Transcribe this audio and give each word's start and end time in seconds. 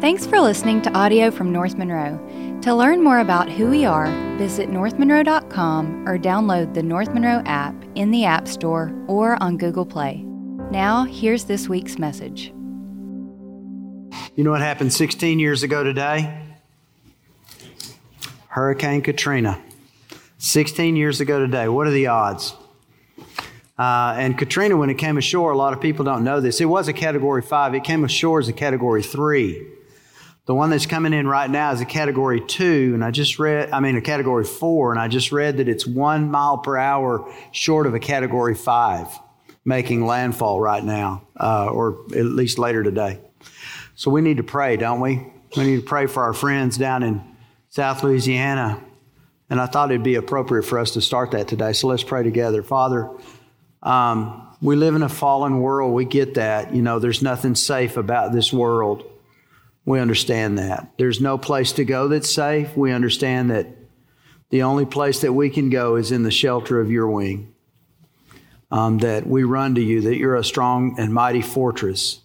Thanks 0.00 0.24
for 0.26 0.40
listening 0.40 0.80
to 0.82 0.92
audio 0.94 1.30
from 1.30 1.52
North 1.52 1.76
Monroe. 1.76 2.18
To 2.62 2.74
learn 2.74 3.04
more 3.04 3.18
about 3.18 3.50
who 3.50 3.68
we 3.68 3.84
are, 3.84 4.06
visit 4.38 4.70
northmonroe.com 4.70 6.08
or 6.08 6.16
download 6.16 6.72
the 6.72 6.82
North 6.82 7.12
Monroe 7.12 7.42
app 7.44 7.74
in 7.96 8.10
the 8.10 8.24
App 8.24 8.48
Store 8.48 8.94
or 9.08 9.36
on 9.42 9.58
Google 9.58 9.84
Play. 9.84 10.22
Now, 10.70 11.04
here's 11.04 11.44
this 11.44 11.68
week's 11.68 11.98
message. 11.98 12.46
You 14.36 14.42
know 14.42 14.52
what 14.52 14.62
happened 14.62 14.90
16 14.94 15.38
years 15.38 15.62
ago 15.62 15.84
today? 15.84 16.46
Hurricane 18.48 19.02
Katrina. 19.02 19.60
16 20.38 20.96
years 20.96 21.20
ago 21.20 21.40
today. 21.40 21.68
What 21.68 21.86
are 21.86 21.90
the 21.90 22.06
odds? 22.06 22.54
Uh, 23.78 24.14
and 24.16 24.38
Katrina, 24.38 24.78
when 24.78 24.88
it 24.88 24.96
came 24.96 25.18
ashore, 25.18 25.52
a 25.52 25.58
lot 25.58 25.74
of 25.74 25.80
people 25.82 26.06
don't 26.06 26.24
know 26.24 26.40
this. 26.40 26.62
It 26.62 26.70
was 26.70 26.88
a 26.88 26.94
category 26.94 27.42
five. 27.42 27.74
It 27.74 27.84
came 27.84 28.02
ashore 28.02 28.38
as 28.38 28.48
a 28.48 28.54
category 28.54 29.02
three. 29.02 29.76
The 30.46 30.54
one 30.54 30.70
that's 30.70 30.86
coming 30.86 31.12
in 31.12 31.28
right 31.28 31.48
now 31.48 31.70
is 31.72 31.80
a 31.80 31.84
category 31.84 32.40
two, 32.40 32.92
and 32.94 33.04
I 33.04 33.10
just 33.10 33.38
read, 33.38 33.70
I 33.70 33.80
mean, 33.80 33.96
a 33.96 34.00
category 34.00 34.44
four, 34.44 34.90
and 34.90 35.00
I 35.00 35.06
just 35.06 35.32
read 35.32 35.58
that 35.58 35.68
it's 35.68 35.86
one 35.86 36.30
mile 36.30 36.58
per 36.58 36.76
hour 36.76 37.32
short 37.52 37.86
of 37.86 37.94
a 37.94 38.00
category 38.00 38.54
five 38.54 39.06
making 39.64 40.04
landfall 40.06 40.60
right 40.60 40.82
now, 40.82 41.22
uh, 41.38 41.66
or 41.66 41.98
at 42.16 42.24
least 42.24 42.58
later 42.58 42.82
today. 42.82 43.20
So 43.94 44.10
we 44.10 44.22
need 44.22 44.38
to 44.38 44.42
pray, 44.42 44.76
don't 44.76 45.00
we? 45.00 45.26
We 45.56 45.64
need 45.64 45.76
to 45.80 45.86
pray 45.86 46.06
for 46.06 46.22
our 46.22 46.32
friends 46.32 46.78
down 46.78 47.02
in 47.02 47.22
South 47.68 48.02
Louisiana. 48.02 48.82
And 49.50 49.60
I 49.60 49.66
thought 49.66 49.90
it'd 49.90 50.02
be 50.02 50.14
appropriate 50.14 50.62
for 50.62 50.78
us 50.78 50.92
to 50.92 51.00
start 51.00 51.32
that 51.32 51.48
today. 51.48 51.72
So 51.72 51.88
let's 51.88 52.04
pray 52.04 52.22
together. 52.22 52.62
Father, 52.62 53.10
um, 53.82 54.48
we 54.62 54.76
live 54.76 54.94
in 54.94 55.02
a 55.02 55.08
fallen 55.08 55.60
world. 55.60 55.92
We 55.92 56.04
get 56.04 56.34
that. 56.34 56.74
You 56.74 56.82
know, 56.82 56.98
there's 56.98 57.20
nothing 57.20 57.54
safe 57.54 57.96
about 57.96 58.32
this 58.32 58.52
world. 58.52 59.09
We 59.84 59.98
understand 59.98 60.58
that. 60.58 60.92
There's 60.98 61.20
no 61.20 61.38
place 61.38 61.72
to 61.72 61.84
go 61.84 62.08
that's 62.08 62.32
safe. 62.32 62.76
We 62.76 62.92
understand 62.92 63.50
that 63.50 63.66
the 64.50 64.62
only 64.62 64.84
place 64.84 65.20
that 65.20 65.32
we 65.32 65.48
can 65.50 65.70
go 65.70 65.96
is 65.96 66.12
in 66.12 66.22
the 66.22 66.30
shelter 66.30 66.80
of 66.80 66.90
your 66.90 67.08
wing. 67.08 67.54
Um, 68.72 68.98
that 68.98 69.26
we 69.26 69.42
run 69.42 69.74
to 69.74 69.80
you, 69.80 70.02
that 70.02 70.16
you're 70.16 70.36
a 70.36 70.44
strong 70.44 70.94
and 70.98 71.12
mighty 71.12 71.42
fortress. 71.42 72.20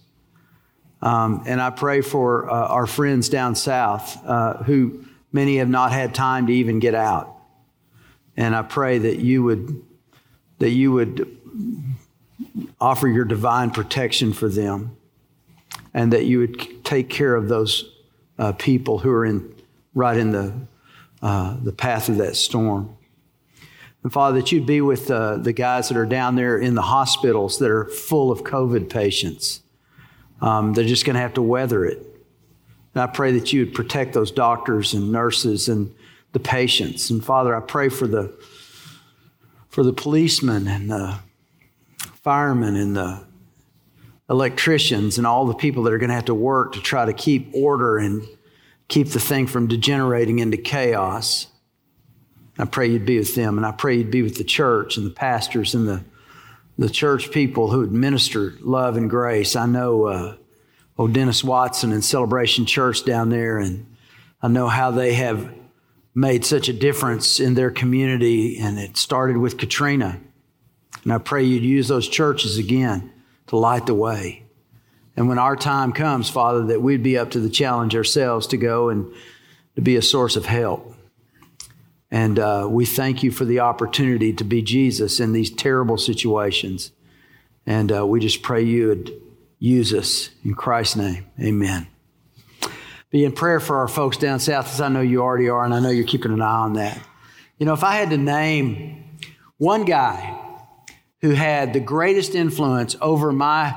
Um, 1.02 1.44
and 1.47 1.59
I 1.59 1.72
pray 1.72 2.02
for 2.02 2.50
uh, 2.50 2.67
our 2.67 2.86
friends 2.86 3.30
down 3.30 3.56
south 3.56 4.23
uh, 4.25 4.58
who 4.64 5.06
many 5.31 5.58
have 5.58 5.69
not 5.69 5.92
had 5.92 6.14
time 6.14 6.47
to 6.47 6.53
even 6.53 6.80
get 6.80 6.94
out. 6.94 7.36
And 8.38 8.56
I 8.56 8.62
pray 8.62 9.00
that 9.00 9.17
you 9.17 9.44
would 9.44 9.81
that 10.59 10.69
you 10.69 10.92
would 10.92 11.38
offer 12.80 13.08
your 13.08 13.25
divine 13.25 13.72
protection 13.72 14.31
for 14.31 14.47
them 14.47 14.95
and 15.95 16.11
that 16.11 16.25
you 16.25 16.39
would 16.39 16.83
take 16.83 17.09
care 17.09 17.33
of 17.33 17.47
those 17.47 17.89
uh, 18.38 18.51
people 18.51 18.99
who 18.99 19.09
are 19.09 19.25
in 19.25 19.55
right 19.95 20.17
in 20.17 20.31
the 20.31 20.53
uh, 21.23 21.57
the 21.63 21.71
path 21.71 22.09
of 22.09 22.17
that 22.17 22.35
storm. 22.35 22.95
And 24.03 24.13
Father, 24.13 24.39
that 24.39 24.51
you'd 24.51 24.67
be 24.67 24.81
with 24.81 25.09
uh, 25.09 25.38
the 25.38 25.53
guys 25.53 25.88
that 25.89 25.97
are 25.97 26.05
down 26.05 26.35
there 26.35 26.57
in 26.57 26.75
the 26.75 26.83
hospitals 26.83 27.57
that 27.59 27.71
are 27.71 27.85
full 27.85 28.29
of 28.29 28.43
COVID 28.43 28.89
patients. 28.89 29.61
Um, 30.41 30.73
they're 30.73 30.85
just 30.85 31.05
going 31.05 31.16
to 31.16 31.21
have 31.21 31.33
to 31.35 31.41
weather 31.41 31.85
it. 31.85 31.97
And 32.93 33.01
I 33.01 33.07
pray 33.07 33.31
that 33.31 33.51
you 33.53 33.66
would 33.66 33.73
protect 33.73 34.13
those 34.13 34.31
doctors 34.31 34.93
and 34.93 35.11
nurses 35.11 35.69
and 35.69 35.95
the 36.33 36.39
patients. 36.39 37.09
And 37.09 37.23
Father, 37.23 37.55
I 37.55 37.61
pray 37.61 37.89
for 37.89 38.05
the 38.05 38.38
for 39.69 39.83
the 39.83 39.93
policemen 39.93 40.67
and 40.67 40.91
the 40.91 41.19
firemen 42.21 42.75
and 42.75 42.95
the 42.95 43.25
electricians 44.30 45.18
and 45.18 45.28
all 45.28 45.45
the 45.45 45.54
people 45.54 45.84
that 45.84 45.94
are 45.94 45.98
going 45.98 46.09
to 46.09 46.16
have 46.16 46.26
to 46.26 46.36
work 46.36 46.73
to 46.73 46.81
try 46.81 47.06
to 47.06 47.14
keep 47.14 47.50
order 47.54 47.98
and 47.98 48.28
keep 48.88 49.09
the 49.09 49.20
thing 49.20 49.48
from 49.48 49.68
degenerating 49.68 50.40
into 50.40 50.58
chaos. 50.58 51.48
I 52.58 52.66
pray 52.66 52.88
you'd 52.88 53.06
be 53.06 53.19
with 53.19 53.35
them, 53.35 53.58
and 53.58 53.66
I 53.66 53.72
pray 53.72 53.97
you'd 53.97 54.12
be 54.12 54.22
with 54.22 54.38
the 54.38 54.44
church 54.44 54.97
and 54.97 55.06
the 55.06 55.12
pastors 55.12 55.75
and 55.75 55.88
the, 55.88 56.03
the 56.78 56.90
church 56.90 57.31
people 57.31 57.69
who 57.69 57.84
administer 57.84 58.53
love 58.62 58.97
and 58.97 59.09
grace. 59.09 59.56
I 59.56 59.66
know 59.66 60.06
uh, 60.06 60.35
old 60.97 61.14
Dennis 61.14 61.44
Watson 61.44 61.91
and 61.91 62.03
Celebration 62.03 62.66
Church 62.66 63.03
down 63.03 63.30
there, 63.30 63.58
and 63.58 63.85
I 64.41 64.47
know 64.47 64.68
how 64.68 64.91
they 64.91 65.14
have 65.16 65.53
made 66.14 66.46
such 66.46 66.69
a 66.69 66.74
difference 66.74 67.41
in 67.41 67.56
their 67.56 67.72
community, 67.72 68.58
and 68.58 68.80
it 68.80 68.96
started 68.96 69.38
with 69.38 69.58
Katrina. 69.58 70.22
And 71.03 71.12
I 71.12 71.18
pray 71.18 71.44
you'd 71.44 71.64
use 71.64 71.90
those 71.90 72.08
churches 72.08 72.58
again 72.58 73.12
to 73.47 73.57
light 73.57 73.85
the 73.85 73.94
way. 73.94 74.44
And 75.16 75.29
when 75.29 75.39
our 75.39 75.56
time 75.56 75.94
comes, 75.94 76.29
Father, 76.29 76.66
that 76.66 76.81
we'd 76.81 77.03
be 77.03 77.17
up 77.17 77.31
to 77.31 77.39
the 77.39 77.50
challenge 77.50 77.95
ourselves 77.95 78.47
to 78.47 78.57
go 78.57 78.89
and 78.89 79.13
to 79.75 79.81
be 79.81 79.95
a 79.95 80.01
source 80.01 80.35
of 80.35 80.45
help. 80.45 80.94
And 82.11 82.38
uh, 82.38 82.67
we 82.69 82.85
thank 82.85 83.23
you 83.23 83.31
for 83.31 83.45
the 83.45 83.59
opportunity 83.61 84.34
to 84.34 84.44
be 84.44 84.61
Jesus 84.61 85.19
in 85.19 85.34
these 85.34 85.50
terrible 85.51 85.97
situations. 85.97 86.91
And 87.66 87.91
uh, 87.91 88.05
we 88.05 88.19
just 88.19 88.41
pray 88.41 88.63
you 88.63 88.88
would 88.88 89.11
use 89.59 89.94
us 89.94 90.29
in 90.44 90.53
Christ's 90.53 90.97
name. 90.97 91.25
Amen. 91.41 91.88
Be 93.09 93.23
in 93.23 93.31
prayer 93.31 93.59
for 93.59 93.78
our 93.78 93.88
folks 93.88 94.17
down 94.17 94.39
south, 94.39 94.73
as 94.73 94.81
I 94.81 94.89
know 94.89 95.01
you 95.01 95.22
already 95.22 95.50
are, 95.50 95.63
and 95.63 95.73
I 95.73 95.79
know 95.79 95.89
you're 95.89 96.05
keeping 96.05 96.34
an 96.34 96.41
eye 96.41 96.57
on 96.57 96.73
that. 96.73 97.00
You 97.57 97.66
know, 97.66 97.73
if 97.73 97.84
I 97.84 97.95
had 97.95 98.09
to 98.09 98.17
name 98.17 99.17
one 99.57 99.85
guy 99.85 100.44
who 101.22 101.31
had 101.31 101.74
the 101.74 101.80
greatest 101.80 102.36
influence 102.36 102.96
over 103.02 103.31
my 103.31 103.76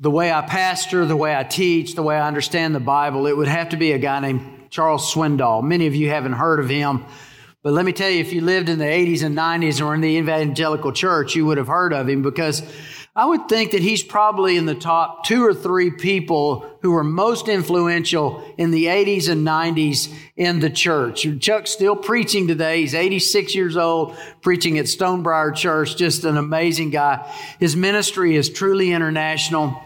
the 0.00 0.10
way 0.10 0.32
I 0.32 0.42
pastor, 0.42 1.06
the 1.06 1.16
way 1.16 1.36
I 1.36 1.44
teach, 1.44 1.94
the 1.94 2.02
way 2.02 2.16
I 2.16 2.26
understand 2.26 2.74
the 2.74 2.80
Bible, 2.80 3.28
it 3.28 3.36
would 3.36 3.46
have 3.46 3.68
to 3.68 3.76
be 3.76 3.92
a 3.92 3.98
guy 3.98 4.18
named 4.18 4.66
Charles 4.68 5.14
Swindoll. 5.14 5.62
Many 5.62 5.86
of 5.86 5.94
you 5.94 6.08
haven't 6.08 6.32
heard 6.32 6.58
of 6.58 6.68
him, 6.68 7.04
but 7.62 7.72
let 7.72 7.84
me 7.84 7.92
tell 7.92 8.10
you, 8.10 8.18
if 8.18 8.32
you 8.32 8.40
lived 8.40 8.68
in 8.68 8.80
the 8.80 8.84
80s 8.84 9.22
and 9.22 9.38
90s 9.38 9.84
or 9.84 9.94
in 9.94 10.00
the 10.00 10.16
evangelical 10.16 10.90
church, 10.90 11.36
you 11.36 11.46
would 11.46 11.56
have 11.56 11.68
heard 11.68 11.92
of 11.92 12.08
him 12.08 12.20
because 12.22 12.62
I 13.14 13.26
would 13.26 13.46
think 13.46 13.72
that 13.72 13.82
he's 13.82 14.02
probably 14.02 14.56
in 14.56 14.64
the 14.64 14.74
top 14.74 15.26
two 15.26 15.44
or 15.44 15.52
three 15.52 15.90
people 15.90 16.66
who 16.80 16.92
were 16.92 17.04
most 17.04 17.46
influential 17.46 18.42
in 18.56 18.70
the 18.70 18.86
80s 18.86 19.28
and 19.28 19.46
90s 19.46 20.10
in 20.34 20.60
the 20.60 20.70
church. 20.70 21.26
Chuck's 21.38 21.70
still 21.70 21.94
preaching 21.94 22.48
today. 22.48 22.80
He's 22.80 22.94
86 22.94 23.54
years 23.54 23.76
old, 23.76 24.16
preaching 24.40 24.78
at 24.78 24.86
Stonebriar 24.86 25.54
Church. 25.54 25.94
Just 25.94 26.24
an 26.24 26.38
amazing 26.38 26.88
guy. 26.88 27.30
His 27.60 27.76
ministry 27.76 28.34
is 28.34 28.48
truly 28.48 28.92
international. 28.92 29.78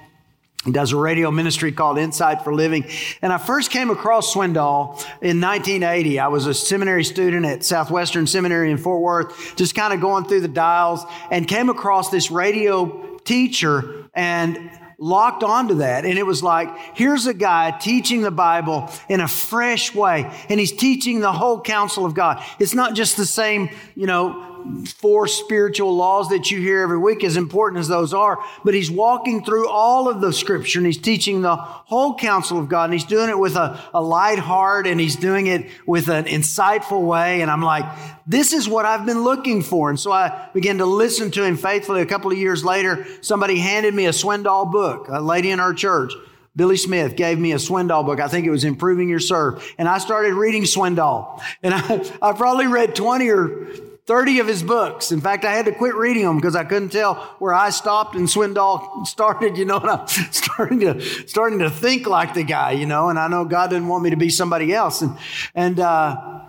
He 0.65 0.71
does 0.71 0.93
a 0.93 0.97
radio 0.97 1.33
ministry 1.33 1.73
called 1.73 1.99
Insight 1.99 2.43
for 2.43 2.55
Living. 2.55 2.89
And 3.23 3.33
I 3.33 3.39
first 3.39 3.73
came 3.73 3.91
across 3.91 4.35
Swindoll 4.35 5.01
in 5.21 5.41
1980. 5.41 6.21
I 6.21 6.29
was 6.29 6.47
a 6.47 6.55
seminary 6.55 7.03
student 7.03 7.45
at 7.45 7.65
Southwestern 7.65 8.29
Seminary 8.29 8.71
in 8.71 8.79
Fort 8.79 9.03
Worth, 9.03 9.57
just 9.57 9.75
kind 9.75 9.93
of 9.93 10.01
going 10.01 10.27
through 10.27 10.43
the 10.43 10.49
dials 10.49 11.05
and 11.33 11.49
came 11.49 11.69
across 11.69 12.11
this 12.11 12.31
radio 12.31 13.16
teacher 13.27 14.09
and 14.15 14.71
locked 14.99 15.43
onto 15.43 15.75
that. 15.77 16.07
And 16.07 16.19
it 16.19 16.25
was 16.25 16.43
like, 16.43 16.69
here's 16.95 17.27
a 17.27 17.35
guy 17.35 17.71
teaching 17.71 18.23
the 18.23 18.31
Bible 18.31 18.91
in 19.09 19.21
a 19.21 19.29
fresh 19.29 19.95
way. 19.95 20.31
And 20.49 20.59
he's 20.59 20.73
teaching 20.73 21.21
the 21.21 21.33
whole 21.33 21.61
counsel 21.61 22.07
of 22.07 22.15
God. 22.15 22.43
It's 22.59 22.75
not 22.75 22.95
just 22.95 23.17
the 23.17 23.27
same, 23.27 23.69
you 23.95 24.07
know, 24.07 24.56
four 24.87 25.27
spiritual 25.27 25.95
laws 25.95 26.29
that 26.29 26.51
you 26.51 26.61
hear 26.61 26.81
every 26.81 26.99
week, 26.99 27.25
as 27.25 27.37
important 27.37 27.81
as 27.81 27.89
those 27.89 28.15
are, 28.15 28.39
but 28.65 28.75
he's 28.75 28.91
walking 28.91 29.45
through 29.45 29.69
all 29.69 30.09
of 30.09 30.21
the 30.21 30.33
scripture 30.33 30.79
and 30.79 30.87
he's 30.87 30.99
teaching 30.99 31.43
the 31.43 31.57
whole 31.57 32.15
counsel 32.15 32.59
of 32.59 32.69
God. 32.69 32.85
And 32.85 32.93
he's 32.93 33.05
doing 33.05 33.29
it 33.29 33.39
with 33.39 33.57
a, 33.57 33.81
a 33.93 34.03
light 34.03 34.39
heart 34.39 34.87
and 34.87 35.01
he's 35.01 35.17
doing 35.17 35.47
it 35.47 35.67
with 35.87 36.09
an 36.09 36.25
insightful 36.25 37.07
way. 37.07 37.43
And 37.43 37.51
I'm 37.51 37.63
like, 37.63 37.85
this 38.27 38.53
is 38.53 38.69
what 38.69 38.85
I've 38.85 39.07
been 39.07 39.23
looking 39.23 39.63
for. 39.63 39.91
And 39.91 39.99
so 39.99 40.13
I 40.13 40.49
began 40.53 40.79
to 40.79 40.87
listen 40.87 41.31
to 41.33 41.45
him 41.45 41.57
faithfully. 41.57 42.03
A 42.03 42.07
couple 42.07 42.31
of 42.31 42.39
years 42.39 42.65
later, 42.65 43.07
somebody 43.21 43.59
handed 43.59 43.95
me 43.95 44.07
a 44.07 44.11
Swindoll 44.11 44.71
book, 44.71 45.09
a 45.09 45.21
lady 45.21 45.51
in 45.51 45.61
our 45.61 45.73
church. 45.73 46.13
Billy 46.57 46.79
Smith 46.79 47.17
gave 47.17 47.39
me 47.39 47.53
a 47.53 47.57
Swindoll 47.57 48.07
book. 48.07 48.19
I 48.19 48.29
think 48.29 48.47
it 48.47 48.51
was 48.51 48.65
Improving 48.65 49.11
Your 49.11 49.21
Serve. 49.21 49.75
And 49.77 49.87
I 49.87 49.99
started 49.99 50.33
reading 50.33 50.63
Swindoll. 50.63 51.41
And 51.63 51.75
I, 51.75 52.11
I 52.23 52.33
probably 52.33 52.67
read 52.67 52.95
20 52.95 53.29
or 53.29 53.69
30 54.07 54.39
of 54.39 54.47
his 54.47 54.63
books. 54.63 55.11
In 55.11 55.21
fact, 55.21 55.45
I 55.45 55.53
had 55.53 55.67
to 55.67 55.73
quit 55.73 55.95
reading 55.97 56.25
them 56.25 56.37
because 56.37 56.55
I 56.55 56.63
couldn't 56.63 56.91
tell 56.91 57.17
where 57.41 57.53
I 57.53 57.71
stopped 57.71 58.15
and 58.15 58.29
Swindoll 58.29 59.07
started, 59.07 59.59
you 59.59 59.65
know, 59.65 59.79
and 59.79 59.91
I'm 59.91 60.07
starting 60.07 60.81
to, 60.81 61.01
starting 61.01 61.59
to 61.59 61.71
think 61.71 62.07
like 62.07 62.35
the 62.35 62.45
guy, 62.45 62.73
you 62.73 62.87
know, 62.87 63.09
and 63.09 63.19
I 63.19 63.29
know 63.29 63.45
God 63.45 63.71
didn't 63.71 63.89
want 63.89 64.05
me 64.05 64.11
to 64.11 64.17
be 64.17 64.31
somebody 64.31 64.73
else. 64.73 65.03
And, 65.03 65.17
and, 65.55 65.81
uh, 65.81 66.43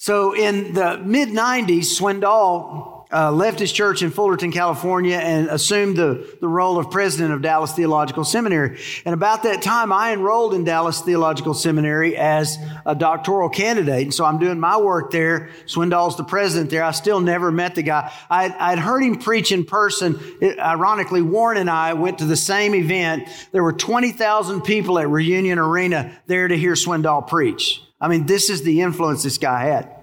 so 0.00 0.32
in 0.32 0.74
the 0.74 0.96
mid 0.98 1.30
90s, 1.30 1.98
Swindoll 1.98 2.97
uh, 3.10 3.32
left 3.32 3.58
his 3.58 3.72
church 3.72 4.02
in 4.02 4.10
Fullerton, 4.10 4.52
California, 4.52 5.16
and 5.16 5.48
assumed 5.48 5.96
the, 5.96 6.36
the 6.40 6.48
role 6.48 6.78
of 6.78 6.90
president 6.90 7.32
of 7.32 7.40
Dallas 7.40 7.72
Theological 7.72 8.24
Seminary. 8.24 8.78
And 9.04 9.14
about 9.14 9.44
that 9.44 9.62
time, 9.62 9.92
I 9.92 10.12
enrolled 10.12 10.52
in 10.52 10.64
Dallas 10.64 11.00
Theological 11.00 11.54
Seminary 11.54 12.16
as 12.16 12.58
a 12.84 12.94
doctoral 12.94 13.48
candidate. 13.48 14.02
And 14.02 14.14
so 14.14 14.24
I'm 14.24 14.38
doing 14.38 14.60
my 14.60 14.76
work 14.76 15.10
there. 15.10 15.50
Swindoll's 15.66 16.16
the 16.16 16.24
president 16.24 16.70
there. 16.70 16.84
I 16.84 16.90
still 16.90 17.20
never 17.20 17.50
met 17.50 17.74
the 17.74 17.82
guy. 17.82 18.12
I'd, 18.28 18.52
I'd 18.52 18.78
heard 18.78 19.02
him 19.02 19.18
preach 19.18 19.52
in 19.52 19.64
person. 19.64 20.20
It, 20.40 20.58
ironically, 20.58 21.22
Warren 21.22 21.58
and 21.58 21.70
I 21.70 21.94
went 21.94 22.18
to 22.18 22.26
the 22.26 22.36
same 22.36 22.74
event. 22.74 23.28
There 23.52 23.62
were 23.62 23.72
20,000 23.72 24.62
people 24.62 24.98
at 24.98 25.08
Reunion 25.08 25.58
Arena 25.58 26.16
there 26.26 26.46
to 26.46 26.56
hear 26.56 26.74
Swindoll 26.74 27.26
preach. 27.26 27.82
I 28.00 28.08
mean, 28.08 28.26
this 28.26 28.50
is 28.50 28.62
the 28.62 28.82
influence 28.82 29.22
this 29.22 29.38
guy 29.38 29.64
had. 29.64 29.97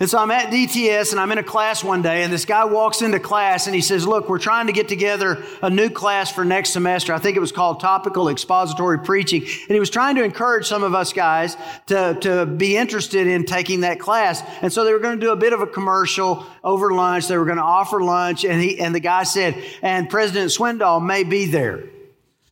And 0.00 0.10
so 0.10 0.18
I'm 0.18 0.30
at 0.30 0.50
DTS 0.50 1.12
and 1.12 1.20
I'm 1.20 1.30
in 1.32 1.38
a 1.38 1.42
class 1.42 1.84
one 1.84 2.02
day, 2.02 2.22
and 2.22 2.32
this 2.32 2.44
guy 2.44 2.64
walks 2.64 3.02
into 3.02 3.20
class 3.20 3.66
and 3.66 3.74
he 3.74 3.80
says, 3.80 4.06
Look, 4.06 4.28
we're 4.28 4.38
trying 4.38 4.66
to 4.66 4.72
get 4.72 4.88
together 4.88 5.44
a 5.62 5.70
new 5.70 5.88
class 5.88 6.30
for 6.30 6.44
next 6.44 6.70
semester. 6.72 7.12
I 7.12 7.18
think 7.18 7.36
it 7.36 7.40
was 7.40 7.52
called 7.52 7.80
Topical 7.80 8.28
Expository 8.28 8.98
Preaching. 8.98 9.42
And 9.42 9.70
he 9.70 9.80
was 9.80 9.90
trying 9.90 10.16
to 10.16 10.24
encourage 10.24 10.66
some 10.66 10.82
of 10.82 10.94
us 10.94 11.12
guys 11.12 11.56
to, 11.86 12.16
to 12.20 12.46
be 12.46 12.76
interested 12.76 13.26
in 13.26 13.44
taking 13.44 13.80
that 13.80 14.00
class. 14.00 14.42
And 14.62 14.72
so 14.72 14.84
they 14.84 14.92
were 14.92 14.98
going 14.98 15.18
to 15.18 15.24
do 15.24 15.32
a 15.32 15.36
bit 15.36 15.52
of 15.52 15.60
a 15.60 15.66
commercial 15.66 16.46
over 16.64 16.92
lunch. 16.92 17.28
They 17.28 17.38
were 17.38 17.44
going 17.44 17.58
to 17.58 17.62
offer 17.62 18.02
lunch. 18.02 18.44
And, 18.44 18.60
he, 18.60 18.78
and 18.80 18.94
the 18.94 19.00
guy 19.00 19.22
said, 19.22 19.62
And 19.82 20.10
President 20.10 20.50
Swindoll 20.50 21.04
may 21.04 21.24
be 21.24 21.46
there. 21.46 21.84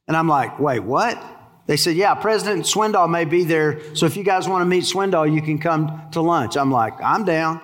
And 0.07 0.17
I'm 0.17 0.29
like, 0.29 0.59
Wait, 0.59 0.81
what? 0.81 1.34
They 1.67 1.77
said, 1.79 1.97
Yeah, 1.97 2.15
President 2.15 2.67
Swindoll 2.67 3.09
may 3.09 3.25
be 3.25 3.45
there. 3.45 3.95
So 3.95 4.07
if 4.07 4.17
you 4.17 4.25
guys 4.25 4.49
want 4.49 4.63
to 4.63 4.67
meet 4.67 4.85
Swindoll, 4.85 5.33
you 5.33 5.41
can 5.41 5.59
come 5.59 6.03
to 6.13 6.21
lunch. 6.21 6.57
I'm 6.57 6.71
like, 6.71 7.01
I'm 7.03 7.25
down. 7.25 7.61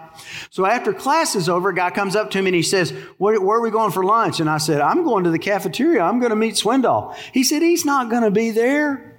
So 0.50 0.67
after 0.67 0.93
class 0.93 1.35
is 1.35 1.49
over, 1.49 1.70
a 1.70 1.75
guy 1.75 1.91
comes 1.91 2.17
up 2.17 2.31
to 2.32 2.43
me 2.43 2.49
and 2.49 2.55
he 2.55 2.62
says, 2.62 2.91
where, 3.19 3.37
are 3.37 3.61
we 3.61 3.70
going 3.70 3.93
for 3.93 4.05
lunch? 4.05 4.41
And 4.41 4.50
I 4.50 4.58
said, 4.58 4.81
I'm 4.81 5.05
going 5.05 5.25
to 5.25 5.31
the 5.31 5.38
cafeteria. 5.38 6.02
I'm 6.02 6.19
going 6.19 6.31
to 6.31 6.37
meet 6.37 6.55
Swindoll. 6.55 7.14
He 7.32 7.44
said, 7.44 7.62
He's 7.62 7.85
not 7.85 8.11
going 8.11 8.23
to 8.23 8.31
be 8.31 8.50
there. 8.50 9.19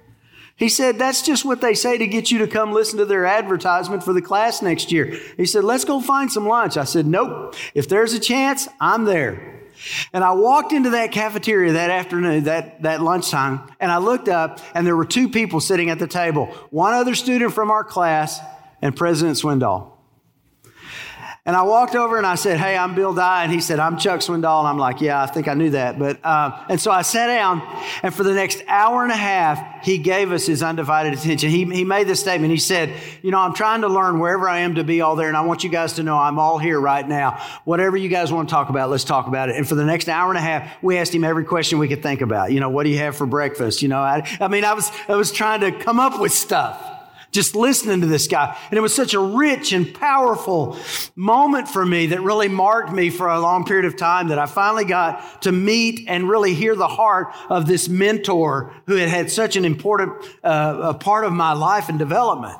He 0.56 0.68
said, 0.68 0.98
That's 0.98 1.22
just 1.22 1.44
what 1.44 1.60
they 1.60 1.74
say 1.74 1.98
to 1.98 2.06
get 2.06 2.30
you 2.30 2.38
to 2.38 2.46
come 2.48 2.72
listen 2.72 2.98
to 2.98 3.04
their 3.04 3.24
advertisement 3.24 4.02
for 4.02 4.12
the 4.12 4.22
class 4.22 4.62
next 4.62 4.92
year. 4.92 5.18
He 5.36 5.46
said, 5.46 5.64
Let's 5.64 5.84
go 5.84 6.00
find 6.00 6.30
some 6.30 6.46
lunch. 6.46 6.76
I 6.76 6.84
said, 6.84 7.06
Nope. 7.06 7.54
If 7.74 7.88
there's 7.88 8.14
a 8.14 8.20
chance, 8.20 8.68
I'm 8.80 9.04
there. 9.04 9.61
And 10.12 10.22
I 10.24 10.32
walked 10.32 10.72
into 10.72 10.90
that 10.90 11.12
cafeteria 11.12 11.72
that 11.74 11.90
afternoon, 11.90 12.44
that, 12.44 12.82
that 12.82 13.00
lunchtime, 13.00 13.60
and 13.80 13.90
I 13.90 13.98
looked 13.98 14.28
up, 14.28 14.60
and 14.74 14.86
there 14.86 14.96
were 14.96 15.04
two 15.04 15.28
people 15.28 15.60
sitting 15.60 15.90
at 15.90 15.98
the 15.98 16.06
table 16.06 16.46
one 16.70 16.94
other 16.94 17.14
student 17.14 17.52
from 17.52 17.70
our 17.70 17.84
class 17.84 18.40
and 18.80 18.96
President 18.96 19.36
Swindoll. 19.38 19.91
And 21.44 21.56
I 21.56 21.62
walked 21.62 21.96
over 21.96 22.18
and 22.18 22.24
I 22.24 22.36
said, 22.36 22.60
Hey, 22.60 22.76
I'm 22.76 22.94
Bill 22.94 23.12
Dye. 23.12 23.42
And 23.42 23.52
he 23.52 23.60
said, 23.60 23.80
I'm 23.80 23.98
Chuck 23.98 24.20
Swindoll. 24.20 24.60
And 24.60 24.68
I'm 24.68 24.78
like, 24.78 25.00
Yeah, 25.00 25.20
I 25.20 25.26
think 25.26 25.48
I 25.48 25.54
knew 25.54 25.70
that. 25.70 25.98
But, 25.98 26.24
uh, 26.24 26.66
and 26.68 26.80
so 26.80 26.92
I 26.92 27.02
sat 27.02 27.26
down, 27.26 27.60
and 28.04 28.14
for 28.14 28.22
the 28.22 28.32
next 28.32 28.62
hour 28.68 29.02
and 29.02 29.10
a 29.10 29.16
half, 29.16 29.84
he 29.84 29.98
gave 29.98 30.30
us 30.30 30.46
his 30.46 30.62
undivided 30.62 31.14
attention. 31.14 31.50
He, 31.50 31.64
he 31.64 31.82
made 31.82 32.06
this 32.06 32.20
statement. 32.20 32.52
He 32.52 32.58
said, 32.58 32.94
You 33.22 33.32
know, 33.32 33.40
I'm 33.40 33.54
trying 33.54 33.80
to 33.80 33.88
learn 33.88 34.20
wherever 34.20 34.48
I 34.48 34.60
am 34.60 34.76
to 34.76 34.84
be 34.84 35.00
all 35.00 35.16
there, 35.16 35.26
and 35.26 35.36
I 35.36 35.40
want 35.40 35.64
you 35.64 35.70
guys 35.70 35.94
to 35.94 36.04
know 36.04 36.16
I'm 36.16 36.38
all 36.38 36.58
here 36.58 36.78
right 36.78 37.06
now. 37.06 37.44
Whatever 37.64 37.96
you 37.96 38.08
guys 38.08 38.32
want 38.32 38.48
to 38.48 38.52
talk 38.52 38.68
about, 38.68 38.88
let's 38.88 39.02
talk 39.02 39.26
about 39.26 39.48
it. 39.48 39.56
And 39.56 39.68
for 39.68 39.74
the 39.74 39.84
next 39.84 40.08
hour 40.08 40.28
and 40.28 40.38
a 40.38 40.42
half, 40.42 40.80
we 40.80 40.96
asked 40.96 41.12
him 41.12 41.24
every 41.24 41.44
question 41.44 41.80
we 41.80 41.88
could 41.88 42.04
think 42.04 42.20
about. 42.20 42.52
You 42.52 42.60
know, 42.60 42.70
what 42.70 42.84
do 42.84 42.90
you 42.90 42.98
have 42.98 43.16
for 43.16 43.26
breakfast? 43.26 43.82
You 43.82 43.88
know, 43.88 43.98
I, 43.98 44.24
I 44.40 44.46
mean, 44.46 44.64
I 44.64 44.74
was, 44.74 44.92
I 45.08 45.16
was 45.16 45.32
trying 45.32 45.62
to 45.62 45.72
come 45.72 45.98
up 45.98 46.20
with 46.20 46.30
stuff 46.30 46.91
just 47.32 47.56
listening 47.56 48.02
to 48.02 48.06
this 48.06 48.28
guy. 48.28 48.56
And 48.70 48.78
it 48.78 48.80
was 48.80 48.94
such 48.94 49.14
a 49.14 49.18
rich 49.18 49.72
and 49.72 49.92
powerful 49.92 50.76
moment 51.16 51.66
for 51.66 51.84
me 51.84 52.06
that 52.08 52.20
really 52.20 52.48
marked 52.48 52.92
me 52.92 53.10
for 53.10 53.28
a 53.28 53.40
long 53.40 53.64
period 53.64 53.86
of 53.86 53.96
time 53.96 54.28
that 54.28 54.38
I 54.38 54.46
finally 54.46 54.84
got 54.84 55.42
to 55.42 55.52
meet 55.52 56.04
and 56.08 56.28
really 56.28 56.54
hear 56.54 56.76
the 56.76 56.88
heart 56.88 57.28
of 57.48 57.66
this 57.66 57.88
mentor 57.88 58.72
who 58.86 58.96
had 58.96 59.08
had 59.08 59.30
such 59.30 59.56
an 59.56 59.64
important 59.64 60.12
uh, 60.44 60.92
part 60.94 61.24
of 61.24 61.32
my 61.32 61.54
life 61.54 61.88
and 61.88 61.98
development. 61.98 62.58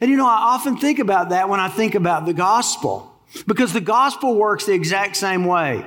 And 0.00 0.10
you 0.10 0.16
know, 0.16 0.26
I 0.26 0.54
often 0.54 0.78
think 0.78 0.98
about 0.98 1.30
that 1.30 1.48
when 1.48 1.60
I 1.60 1.68
think 1.68 1.94
about 1.94 2.24
the 2.24 2.32
gospel 2.32 3.12
because 3.46 3.72
the 3.72 3.80
gospel 3.80 4.34
works 4.34 4.64
the 4.64 4.72
exact 4.72 5.16
same 5.16 5.44
way. 5.44 5.84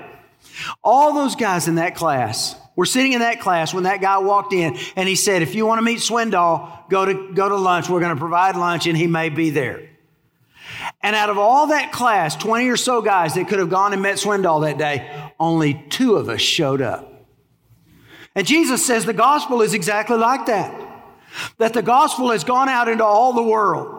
All 0.83 1.13
those 1.13 1.35
guys 1.35 1.67
in 1.67 1.75
that 1.75 1.95
class 1.95 2.55
we're 2.79 2.85
sitting 2.85 3.11
in 3.11 3.19
that 3.19 3.41
class 3.41 3.73
when 3.73 3.83
that 3.83 3.99
guy 3.99 4.19
walked 4.19 4.53
in 4.53 4.77
and 4.95 5.09
he 5.09 5.17
said, 5.17 5.41
if 5.41 5.53
you 5.53 5.65
want 5.65 5.79
to 5.79 5.81
meet 5.81 5.97
Swindoll, 5.99 6.87
go 6.89 7.03
to, 7.03 7.33
go 7.33 7.49
to 7.49 7.57
lunch. 7.57 7.89
We're 7.89 7.99
going 7.99 8.15
to 8.15 8.19
provide 8.19 8.55
lunch 8.55 8.87
and 8.87 8.95
he 8.95 9.05
may 9.05 9.27
be 9.27 9.49
there. 9.49 9.89
And 11.01 11.13
out 11.13 11.29
of 11.29 11.37
all 11.37 11.67
that 11.67 11.91
class, 11.91 12.37
20 12.37 12.69
or 12.69 12.77
so 12.77 13.01
guys 13.01 13.33
that 13.33 13.49
could 13.49 13.59
have 13.59 13.69
gone 13.69 13.91
and 13.91 14.01
met 14.01 14.15
Swindoll 14.15 14.61
that 14.61 14.77
day, 14.77 15.29
only 15.41 15.85
two 15.89 16.15
of 16.15 16.29
us 16.29 16.39
showed 16.39 16.81
up. 16.81 17.27
And 18.33 18.47
Jesus 18.47 18.85
says 18.85 19.03
the 19.03 19.11
gospel 19.11 19.61
is 19.61 19.73
exactly 19.73 20.15
like 20.15 20.45
that. 20.45 20.73
That 21.57 21.73
the 21.73 21.81
gospel 21.81 22.31
has 22.31 22.45
gone 22.45 22.69
out 22.69 22.87
into 22.87 23.03
all 23.03 23.33
the 23.33 23.43
world. 23.43 23.98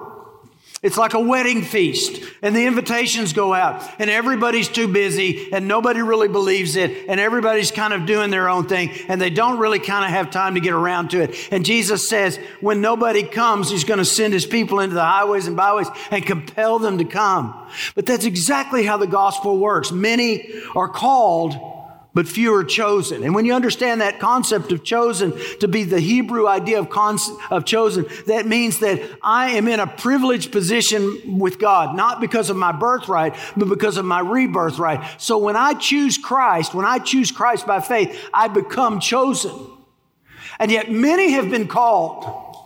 It's 0.82 0.96
like 0.96 1.12
a 1.12 1.20
wedding 1.20 1.60
feast, 1.60 2.22
and 2.40 2.56
the 2.56 2.64
invitations 2.64 3.34
go 3.34 3.52
out, 3.52 3.84
and 4.00 4.08
everybody's 4.08 4.66
too 4.66 4.88
busy, 4.88 5.52
and 5.52 5.68
nobody 5.68 6.00
really 6.00 6.28
believes 6.28 6.74
it, 6.74 7.06
and 7.06 7.20
everybody's 7.20 7.70
kind 7.70 7.92
of 7.92 8.06
doing 8.06 8.30
their 8.30 8.48
own 8.48 8.66
thing, 8.66 8.90
and 9.08 9.20
they 9.20 9.28
don't 9.28 9.58
really 9.58 9.78
kind 9.78 10.06
of 10.06 10.10
have 10.10 10.30
time 10.30 10.54
to 10.54 10.60
get 10.60 10.72
around 10.72 11.10
to 11.10 11.20
it. 11.20 11.48
And 11.52 11.66
Jesus 11.66 12.08
says, 12.08 12.38
when 12.62 12.80
nobody 12.80 13.22
comes, 13.22 13.70
He's 13.70 13.84
going 13.84 13.98
to 13.98 14.06
send 14.06 14.32
His 14.32 14.46
people 14.46 14.80
into 14.80 14.94
the 14.94 15.04
highways 15.04 15.46
and 15.46 15.54
byways 15.54 15.88
and 16.10 16.24
compel 16.24 16.78
them 16.78 16.96
to 16.96 17.04
come. 17.04 17.54
But 17.94 18.06
that's 18.06 18.24
exactly 18.24 18.82
how 18.82 18.96
the 18.96 19.06
gospel 19.06 19.58
works. 19.58 19.92
Many 19.92 20.50
are 20.74 20.88
called, 20.88 21.69
but 22.12 22.26
few 22.26 22.54
are 22.54 22.64
chosen. 22.64 23.22
And 23.22 23.34
when 23.34 23.44
you 23.44 23.54
understand 23.54 24.00
that 24.00 24.18
concept 24.18 24.72
of 24.72 24.82
chosen 24.82 25.32
to 25.60 25.68
be 25.68 25.84
the 25.84 26.00
Hebrew 26.00 26.46
idea 26.46 26.80
of, 26.80 26.88
of 27.50 27.64
chosen, 27.64 28.06
that 28.26 28.46
means 28.46 28.80
that 28.80 29.00
I 29.22 29.50
am 29.50 29.68
in 29.68 29.80
a 29.80 29.86
privileged 29.86 30.50
position 30.50 31.38
with 31.38 31.58
God, 31.58 31.96
not 31.96 32.20
because 32.20 32.50
of 32.50 32.56
my 32.56 32.72
birthright, 32.72 33.36
but 33.56 33.68
because 33.68 33.96
of 33.96 34.04
my 34.04 34.20
rebirthright. 34.22 35.20
So 35.20 35.38
when 35.38 35.56
I 35.56 35.74
choose 35.74 36.18
Christ, 36.18 36.74
when 36.74 36.86
I 36.86 36.98
choose 36.98 37.30
Christ 37.30 37.66
by 37.66 37.80
faith, 37.80 38.28
I 38.34 38.48
become 38.48 38.98
chosen. 39.00 39.54
And 40.58 40.70
yet 40.70 40.90
many 40.90 41.30
have 41.32 41.48
been 41.48 41.68
called, 41.68 42.56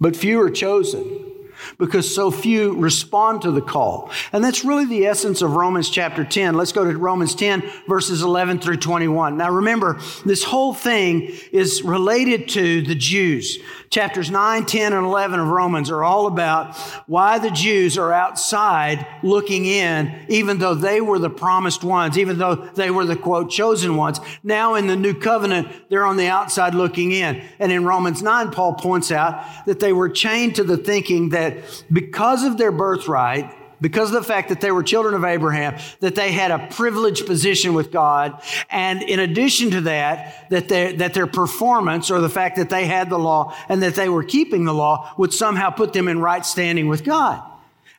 but 0.00 0.16
few 0.16 0.40
are 0.40 0.50
chosen 0.50 1.29
because 1.78 2.12
so 2.14 2.30
few 2.30 2.74
respond 2.74 3.42
to 3.42 3.50
the 3.50 3.60
call. 3.60 4.10
And 4.32 4.42
that's 4.42 4.64
really 4.64 4.86
the 4.86 5.06
essence 5.06 5.42
of 5.42 5.56
Romans 5.56 5.90
chapter 5.90 6.24
10. 6.24 6.54
Let's 6.54 6.72
go 6.72 6.84
to 6.84 6.98
Romans 6.98 7.34
10, 7.34 7.62
verses 7.88 8.22
11 8.22 8.60
through 8.60 8.78
21. 8.78 9.36
Now 9.36 9.50
remember, 9.50 9.98
this 10.24 10.44
whole 10.44 10.74
thing 10.74 11.32
is 11.52 11.82
related 11.82 12.48
to 12.50 12.82
the 12.82 12.94
Jews. 12.94 13.58
Chapters 13.90 14.30
9, 14.30 14.66
10, 14.66 14.92
and 14.92 15.04
11 15.04 15.40
of 15.40 15.48
Romans 15.48 15.90
are 15.90 16.04
all 16.04 16.26
about 16.26 16.76
why 17.06 17.38
the 17.38 17.50
Jews 17.50 17.98
are 17.98 18.12
outside 18.12 19.06
looking 19.22 19.66
in, 19.66 20.26
even 20.28 20.58
though 20.58 20.74
they 20.74 21.00
were 21.00 21.18
the 21.18 21.30
promised 21.30 21.82
ones, 21.82 22.16
even 22.16 22.38
though 22.38 22.54
they 22.54 22.90
were 22.90 23.04
the 23.04 23.16
quote 23.16 23.50
chosen 23.50 23.96
ones. 23.96 24.20
Now 24.44 24.74
in 24.74 24.86
the 24.86 24.96
new 24.96 25.14
covenant, 25.14 25.68
they're 25.88 26.04
on 26.04 26.16
the 26.16 26.28
outside 26.28 26.74
looking 26.74 27.10
in. 27.12 27.42
And 27.58 27.72
in 27.72 27.84
Romans 27.84 28.22
9, 28.22 28.52
Paul 28.52 28.74
points 28.74 29.10
out 29.10 29.44
that 29.66 29.80
they 29.80 29.92
were 29.92 30.08
chained 30.08 30.54
to 30.56 30.64
the 30.64 30.76
thinking 30.76 31.30
that 31.30 31.49
because 31.92 32.44
of 32.44 32.58
their 32.58 32.72
birthright, 32.72 33.54
because 33.80 34.08
of 34.10 34.22
the 34.22 34.28
fact 34.28 34.50
that 34.50 34.60
they 34.60 34.70
were 34.70 34.82
children 34.82 35.14
of 35.14 35.24
Abraham, 35.24 35.78
that 36.00 36.14
they 36.14 36.32
had 36.32 36.50
a 36.50 36.68
privileged 36.70 37.26
position 37.26 37.74
with 37.74 37.90
God. 37.90 38.42
And 38.70 39.02
in 39.02 39.20
addition 39.20 39.70
to 39.70 39.80
that, 39.82 40.50
that, 40.50 40.68
that 40.68 41.14
their 41.14 41.26
performance 41.26 42.10
or 42.10 42.20
the 42.20 42.28
fact 42.28 42.56
that 42.56 42.68
they 42.68 42.86
had 42.86 43.08
the 43.08 43.18
law 43.18 43.56
and 43.68 43.82
that 43.82 43.94
they 43.94 44.08
were 44.08 44.24
keeping 44.24 44.64
the 44.64 44.74
law 44.74 45.12
would 45.16 45.32
somehow 45.32 45.70
put 45.70 45.92
them 45.92 46.08
in 46.08 46.18
right 46.20 46.44
standing 46.44 46.88
with 46.88 47.04
God. 47.04 47.42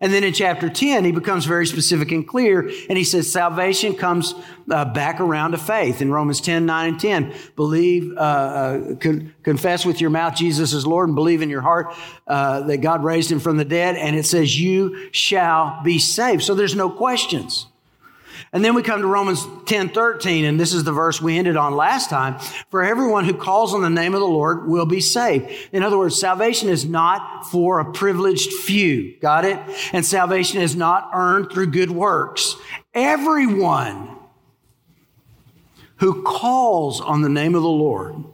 And 0.01 0.11
then 0.11 0.23
in 0.23 0.33
chapter 0.33 0.67
10, 0.67 1.05
he 1.05 1.11
becomes 1.11 1.45
very 1.45 1.67
specific 1.67 2.11
and 2.11 2.27
clear, 2.27 2.67
and 2.89 2.97
he 2.97 3.03
says 3.03 3.31
salvation 3.31 3.93
comes 3.93 4.33
uh, 4.69 4.83
back 4.85 5.19
around 5.19 5.51
to 5.51 5.59
faith. 5.59 6.01
In 6.01 6.11
Romans 6.11 6.41
10, 6.41 6.65
9, 6.65 6.89
and 6.89 6.99
10, 6.99 7.33
believe, 7.55 8.11
uh, 8.17 8.19
uh, 8.19 8.95
con- 8.95 9.33
confess 9.43 9.85
with 9.85 10.01
your 10.01 10.09
mouth 10.09 10.35
Jesus 10.35 10.73
is 10.73 10.87
Lord, 10.87 11.07
and 11.07 11.15
believe 11.15 11.43
in 11.43 11.51
your 11.51 11.61
heart 11.61 11.93
uh, 12.25 12.61
that 12.61 12.77
God 12.77 13.03
raised 13.03 13.31
him 13.31 13.39
from 13.39 13.57
the 13.57 13.65
dead, 13.65 13.95
and 13.95 14.15
it 14.15 14.25
says 14.25 14.59
you 14.59 15.09
shall 15.11 15.81
be 15.83 15.99
saved. 15.99 16.41
So 16.41 16.55
there's 16.55 16.75
no 16.75 16.89
questions. 16.89 17.67
And 18.53 18.65
then 18.65 18.75
we 18.75 18.83
come 18.83 19.01
to 19.01 19.07
Romans 19.07 19.47
10 19.65 19.89
13, 19.89 20.43
and 20.43 20.59
this 20.59 20.73
is 20.73 20.83
the 20.83 20.91
verse 20.91 21.21
we 21.21 21.37
ended 21.37 21.55
on 21.55 21.73
last 21.73 22.09
time. 22.09 22.37
For 22.69 22.83
everyone 22.83 23.23
who 23.23 23.33
calls 23.33 23.73
on 23.73 23.81
the 23.81 23.89
name 23.89 24.13
of 24.13 24.19
the 24.19 24.27
Lord 24.27 24.67
will 24.67 24.85
be 24.85 24.99
saved. 24.99 25.49
In 25.71 25.83
other 25.83 25.97
words, 25.97 26.19
salvation 26.19 26.67
is 26.67 26.83
not 26.83 27.49
for 27.49 27.79
a 27.79 27.91
privileged 27.93 28.51
few. 28.51 29.17
Got 29.21 29.45
it? 29.45 29.57
And 29.93 30.05
salvation 30.05 30.61
is 30.61 30.75
not 30.75 31.11
earned 31.13 31.51
through 31.51 31.67
good 31.67 31.91
works. 31.91 32.57
Everyone 32.93 34.17
who 35.97 36.21
calls 36.23 36.99
on 36.99 37.21
the 37.21 37.29
name 37.29 37.55
of 37.55 37.61
the 37.61 37.69
Lord 37.69 38.25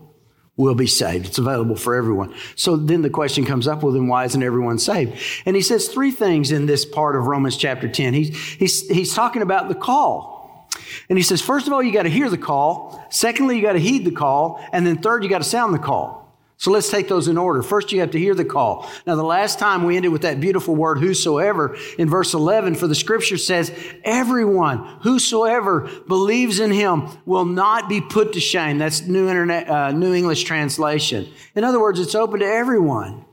will 0.57 0.75
be 0.75 0.87
saved. 0.87 1.27
It's 1.27 1.37
available 1.37 1.75
for 1.75 1.95
everyone. 1.95 2.33
So 2.55 2.75
then 2.75 3.03
the 3.03 3.09
question 3.09 3.45
comes 3.45 3.67
up, 3.67 3.83
well, 3.83 3.93
then 3.93 4.07
why 4.07 4.25
isn't 4.25 4.41
everyone 4.41 4.79
saved? 4.79 5.17
And 5.45 5.55
he 5.55 5.61
says 5.61 5.87
three 5.87 6.11
things 6.11 6.51
in 6.51 6.65
this 6.65 6.83
part 6.83 7.15
of 7.15 7.27
Romans 7.27 7.55
chapter 7.55 7.87
10. 7.87 8.13
He's, 8.13 8.35
he's, 8.35 8.87
he's 8.89 9.13
talking 9.13 9.43
about 9.43 9.69
the 9.69 9.75
call. 9.75 10.67
And 11.09 11.17
he 11.17 11.23
says, 11.23 11.41
first 11.41 11.67
of 11.67 11.73
all, 11.73 11.81
you 11.81 11.93
got 11.93 12.03
to 12.03 12.09
hear 12.09 12.29
the 12.29 12.37
call. 12.37 13.05
Secondly, 13.09 13.55
you 13.55 13.61
got 13.61 13.73
to 13.73 13.79
heed 13.79 14.03
the 14.03 14.11
call. 14.11 14.63
And 14.73 14.85
then 14.85 14.97
third, 14.97 15.23
you 15.23 15.29
got 15.29 15.39
to 15.39 15.47
sound 15.47 15.73
the 15.73 15.79
call. 15.79 16.26
So 16.59 16.71
let's 16.71 16.89
take 16.89 17.07
those 17.07 17.27
in 17.27 17.37
order. 17.37 17.61
First, 17.61 17.91
you 17.91 17.99
have 17.99 18.11
to 18.11 18.19
hear 18.19 18.33
the 18.33 18.43
call. 18.43 18.89
Now, 19.05 19.15
the 19.15 19.23
last 19.23 19.59
time 19.59 19.83
we 19.83 19.95
ended 19.95 20.11
with 20.11 20.23
that 20.23 20.39
beautiful 20.39 20.75
word, 20.75 20.97
whosoever, 20.97 21.77
in 21.99 22.09
verse 22.09 22.33
11, 22.33 22.73
for 22.75 22.87
the 22.87 22.95
scripture 22.95 23.37
says, 23.37 23.71
everyone, 24.03 24.79
whosoever 25.01 25.87
believes 26.07 26.59
in 26.59 26.71
him 26.71 27.09
will 27.27 27.45
not 27.45 27.87
be 27.87 28.01
put 28.01 28.33
to 28.33 28.39
shame. 28.39 28.79
That's 28.79 29.01
New, 29.01 29.29
Internet, 29.29 29.69
uh, 29.69 29.91
New 29.91 30.15
English 30.15 30.45
translation. 30.45 31.27
In 31.55 31.63
other 31.63 31.79
words, 31.79 31.99
it's 31.99 32.15
open 32.15 32.39
to 32.39 32.47
everyone. 32.47 33.26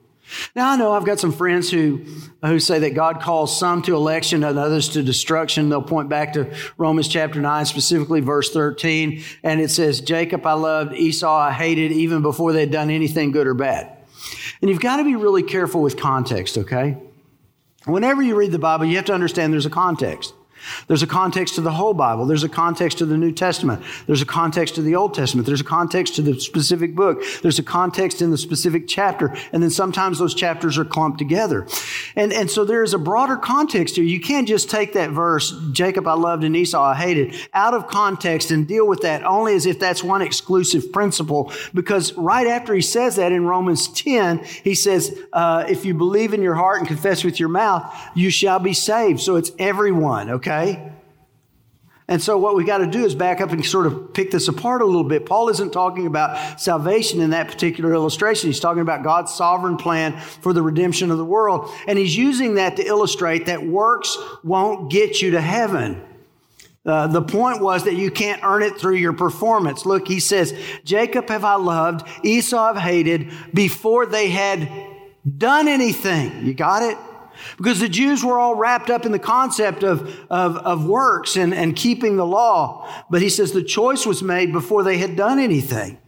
Now, 0.56 0.70
I 0.70 0.76
know 0.76 0.92
I've 0.92 1.04
got 1.04 1.20
some 1.20 1.32
friends 1.32 1.70
who, 1.70 2.04
who 2.42 2.58
say 2.58 2.78
that 2.80 2.94
God 2.94 3.20
calls 3.20 3.58
some 3.58 3.82
to 3.82 3.94
election 3.94 4.42
and 4.42 4.58
others 4.58 4.88
to 4.90 5.02
destruction. 5.02 5.68
They'll 5.68 5.82
point 5.82 6.08
back 6.08 6.32
to 6.34 6.54
Romans 6.78 7.08
chapter 7.08 7.40
9, 7.40 7.66
specifically 7.66 8.20
verse 8.20 8.50
13, 8.52 9.22
and 9.42 9.60
it 9.60 9.70
says, 9.70 10.00
Jacob 10.00 10.46
I 10.46 10.54
loved, 10.54 10.94
Esau 10.94 11.36
I 11.36 11.52
hated, 11.52 11.92
even 11.92 12.22
before 12.22 12.52
they'd 12.52 12.70
done 12.70 12.90
anything 12.90 13.32
good 13.32 13.46
or 13.46 13.54
bad. 13.54 13.96
And 14.60 14.70
you've 14.70 14.80
got 14.80 14.96
to 14.96 15.04
be 15.04 15.16
really 15.16 15.42
careful 15.42 15.82
with 15.82 15.96
context, 15.96 16.56
okay? 16.56 16.96
Whenever 17.84 18.22
you 18.22 18.34
read 18.34 18.52
the 18.52 18.58
Bible, 18.58 18.86
you 18.86 18.96
have 18.96 19.04
to 19.06 19.14
understand 19.14 19.52
there's 19.52 19.66
a 19.66 19.70
context. 19.70 20.32
There's 20.86 21.02
a 21.02 21.06
context 21.06 21.54
to 21.56 21.60
the 21.60 21.72
whole 21.72 21.94
Bible. 21.94 22.26
There's 22.26 22.44
a 22.44 22.48
context 22.48 22.98
to 22.98 23.06
the 23.06 23.16
New 23.16 23.32
Testament. 23.32 23.82
There's 24.06 24.22
a 24.22 24.26
context 24.26 24.74
to 24.76 24.82
the 24.82 24.94
Old 24.94 25.14
Testament. 25.14 25.46
There's 25.46 25.60
a 25.60 25.64
context 25.64 26.16
to 26.16 26.22
the 26.22 26.38
specific 26.40 26.94
book. 26.94 27.22
There's 27.42 27.58
a 27.58 27.62
context 27.62 28.22
in 28.22 28.30
the 28.30 28.38
specific 28.38 28.88
chapter. 28.88 29.34
And 29.52 29.62
then 29.62 29.70
sometimes 29.70 30.18
those 30.18 30.34
chapters 30.34 30.78
are 30.78 30.84
clumped 30.84 31.18
together. 31.18 31.66
And, 32.16 32.32
and 32.32 32.50
so 32.50 32.64
there 32.64 32.82
is 32.82 32.94
a 32.94 32.98
broader 32.98 33.36
context 33.36 33.96
here. 33.96 34.04
You 34.04 34.20
can't 34.20 34.48
just 34.48 34.70
take 34.70 34.94
that 34.94 35.10
verse, 35.10 35.54
Jacob 35.72 36.06
I 36.06 36.14
loved 36.14 36.44
and 36.44 36.56
Esau 36.56 36.82
I 36.82 36.94
hated, 36.94 37.34
out 37.52 37.74
of 37.74 37.88
context 37.88 38.50
and 38.50 38.66
deal 38.66 38.86
with 38.86 39.02
that 39.02 39.24
only 39.24 39.54
as 39.54 39.66
if 39.66 39.78
that's 39.78 40.02
one 40.02 40.22
exclusive 40.22 40.92
principle. 40.92 41.52
Because 41.72 42.12
right 42.14 42.46
after 42.46 42.74
he 42.74 42.82
says 42.82 43.16
that 43.16 43.32
in 43.32 43.44
Romans 43.44 43.88
10, 43.88 44.44
he 44.62 44.74
says, 44.74 45.18
uh, 45.32 45.64
if 45.68 45.84
you 45.84 45.94
believe 45.94 46.32
in 46.32 46.42
your 46.42 46.54
heart 46.54 46.78
and 46.78 46.88
confess 46.88 47.24
with 47.24 47.40
your 47.40 47.48
mouth, 47.48 47.92
you 48.14 48.30
shall 48.30 48.58
be 48.58 48.72
saved. 48.72 49.20
So 49.20 49.36
it's 49.36 49.50
everyone, 49.58 50.30
okay? 50.30 50.53
Okay? 50.62 50.92
And 52.06 52.22
so, 52.22 52.36
what 52.36 52.54
we 52.54 52.64
got 52.64 52.78
to 52.78 52.86
do 52.86 53.04
is 53.04 53.14
back 53.14 53.40
up 53.40 53.50
and 53.50 53.64
sort 53.64 53.86
of 53.86 54.12
pick 54.12 54.30
this 54.30 54.48
apart 54.48 54.82
a 54.82 54.84
little 54.84 55.04
bit. 55.04 55.24
Paul 55.24 55.48
isn't 55.48 55.72
talking 55.72 56.06
about 56.06 56.60
salvation 56.60 57.22
in 57.22 57.30
that 57.30 57.48
particular 57.48 57.94
illustration. 57.94 58.50
He's 58.50 58.60
talking 58.60 58.82
about 58.82 59.02
God's 59.02 59.32
sovereign 59.32 59.78
plan 59.78 60.20
for 60.20 60.52
the 60.52 60.62
redemption 60.62 61.10
of 61.10 61.16
the 61.16 61.24
world. 61.24 61.70
And 61.88 61.98
he's 61.98 62.14
using 62.14 62.56
that 62.56 62.76
to 62.76 62.86
illustrate 62.86 63.46
that 63.46 63.66
works 63.66 64.18
won't 64.42 64.90
get 64.90 65.22
you 65.22 65.30
to 65.30 65.40
heaven. 65.40 66.02
Uh, 66.84 67.06
the 67.06 67.22
point 67.22 67.62
was 67.62 67.84
that 67.84 67.94
you 67.94 68.10
can't 68.10 68.42
earn 68.44 68.62
it 68.62 68.76
through 68.76 68.96
your 68.96 69.14
performance. 69.14 69.86
Look, 69.86 70.06
he 70.06 70.20
says, 70.20 70.52
Jacob 70.84 71.30
have 71.30 71.42
I 71.42 71.54
loved, 71.54 72.06
Esau 72.22 72.74
have 72.74 72.82
hated 72.82 73.32
before 73.54 74.04
they 74.04 74.28
had 74.28 74.68
done 75.38 75.68
anything. 75.68 76.44
You 76.44 76.52
got 76.52 76.82
it? 76.82 76.98
Because 77.56 77.80
the 77.80 77.88
Jews 77.88 78.24
were 78.24 78.38
all 78.38 78.54
wrapped 78.54 78.90
up 78.90 79.06
in 79.06 79.12
the 79.12 79.18
concept 79.18 79.82
of, 79.82 80.08
of, 80.30 80.56
of 80.58 80.86
works 80.86 81.36
and, 81.36 81.54
and 81.54 81.76
keeping 81.76 82.16
the 82.16 82.26
law. 82.26 82.88
But 83.10 83.22
he 83.22 83.28
says 83.28 83.52
the 83.52 83.62
choice 83.62 84.06
was 84.06 84.22
made 84.22 84.52
before 84.52 84.82
they 84.82 84.98
had 84.98 85.16
done 85.16 85.38
anything. 85.38 85.98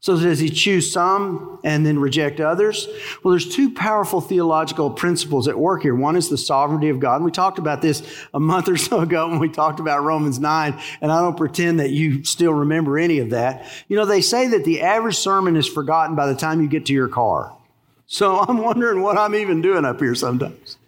So 0.00 0.16
does 0.16 0.38
he 0.38 0.50
choose 0.50 0.92
some 0.92 1.58
and 1.64 1.84
then 1.84 1.98
reject 1.98 2.38
others? 2.38 2.86
Well, 3.22 3.32
there's 3.32 3.48
two 3.48 3.74
powerful 3.74 4.20
theological 4.20 4.90
principles 4.90 5.48
at 5.48 5.58
work 5.58 5.82
here. 5.82 5.94
One 5.94 6.14
is 6.16 6.28
the 6.28 6.38
sovereignty 6.38 6.90
of 6.90 7.00
God. 7.00 7.16
And 7.16 7.24
we 7.24 7.32
talked 7.32 7.58
about 7.58 7.82
this 7.82 8.02
a 8.32 8.38
month 8.38 8.68
or 8.68 8.76
so 8.76 9.00
ago 9.00 9.28
when 9.28 9.40
we 9.40 9.48
talked 9.48 9.80
about 9.80 10.04
Romans 10.04 10.38
9, 10.38 10.80
and 11.00 11.10
I 11.10 11.20
don't 11.20 11.36
pretend 11.36 11.80
that 11.80 11.90
you 11.90 12.22
still 12.24 12.52
remember 12.52 12.98
any 12.98 13.18
of 13.18 13.30
that. 13.30 13.66
You 13.88 13.96
know, 13.96 14.04
they 14.04 14.20
say 14.20 14.48
that 14.48 14.64
the 14.64 14.82
average 14.82 15.16
sermon 15.16 15.56
is 15.56 15.66
forgotten 15.66 16.14
by 16.14 16.26
the 16.26 16.36
time 16.36 16.60
you 16.60 16.68
get 16.68 16.86
to 16.86 16.92
your 16.92 17.08
car. 17.08 17.55
So 18.06 18.38
I'm 18.40 18.58
wondering 18.58 19.02
what 19.02 19.18
I'm 19.18 19.34
even 19.34 19.60
doing 19.62 19.84
up 19.84 20.00
here 20.00 20.14
sometimes. 20.14 20.78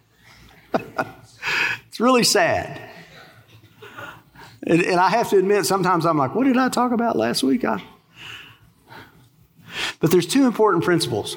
it's 0.72 2.00
really 2.00 2.25
sad. 2.25 2.80
And, 4.66 4.82
and, 4.82 5.00
I 5.00 5.08
have 5.08 5.30
to 5.30 5.38
admit, 5.38 5.66
sometimes 5.66 6.04
I'm 6.04 6.18
like, 6.18 6.34
what 6.34 6.44
did 6.44 6.58
I 6.58 6.68
talk 6.68 6.92
about 6.92 7.16
last 7.16 7.42
week? 7.42 7.64
I... 7.64 7.82
But 10.00 10.10
there's 10.10 10.26
two 10.26 10.46
important 10.46 10.84
principles 10.84 11.37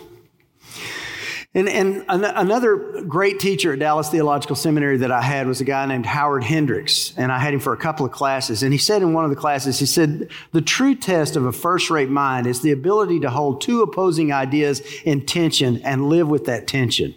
and, 1.54 1.68
and 1.68 2.06
an- 2.08 2.24
another 2.24 3.04
great 3.08 3.40
teacher 3.40 3.74
at 3.74 3.80
Dallas 3.80 4.10
Theological 4.10 4.56
Seminary 4.56 4.98
that 4.98 5.12
I 5.12 5.22
had 5.22 5.48
was 5.48 5.60
a 5.60 5.66
guy 5.66 5.86
named 5.86 6.06
Howard 6.06 6.44
Hendricks, 6.44 7.14
and 7.18 7.32
I 7.32 7.40
had 7.40 7.54
him 7.54 7.60
for 7.60 7.74
a 7.74 7.78
couple 7.78 8.06
of 8.06 8.12
classes. 8.14 8.64
And 8.64 8.72
he 8.72 8.80
said 8.80 9.02
in 9.02 9.14
one 9.14 9.26
of 9.26 9.30
the 9.30 9.36
classes, 9.36 9.80
he 9.80 9.86
said, 9.86 10.30
the 10.54 10.62
true 10.62 10.96
test 10.96 11.36
of 11.36 11.46
a 11.46 11.52
first 11.52 11.90
rate 11.90 12.10
mind 12.10 12.48
is 12.48 12.62
the 12.62 12.72
ability 12.72 13.20
to 13.22 13.30
hold 13.30 13.60
two 13.60 13.82
opposing 13.82 14.32
ideas 14.32 14.82
in 15.04 15.26
tension 15.26 15.82
and 15.84 16.08
live 16.08 16.30
with 16.30 16.46
that 16.46 16.68
tension. 16.68 17.16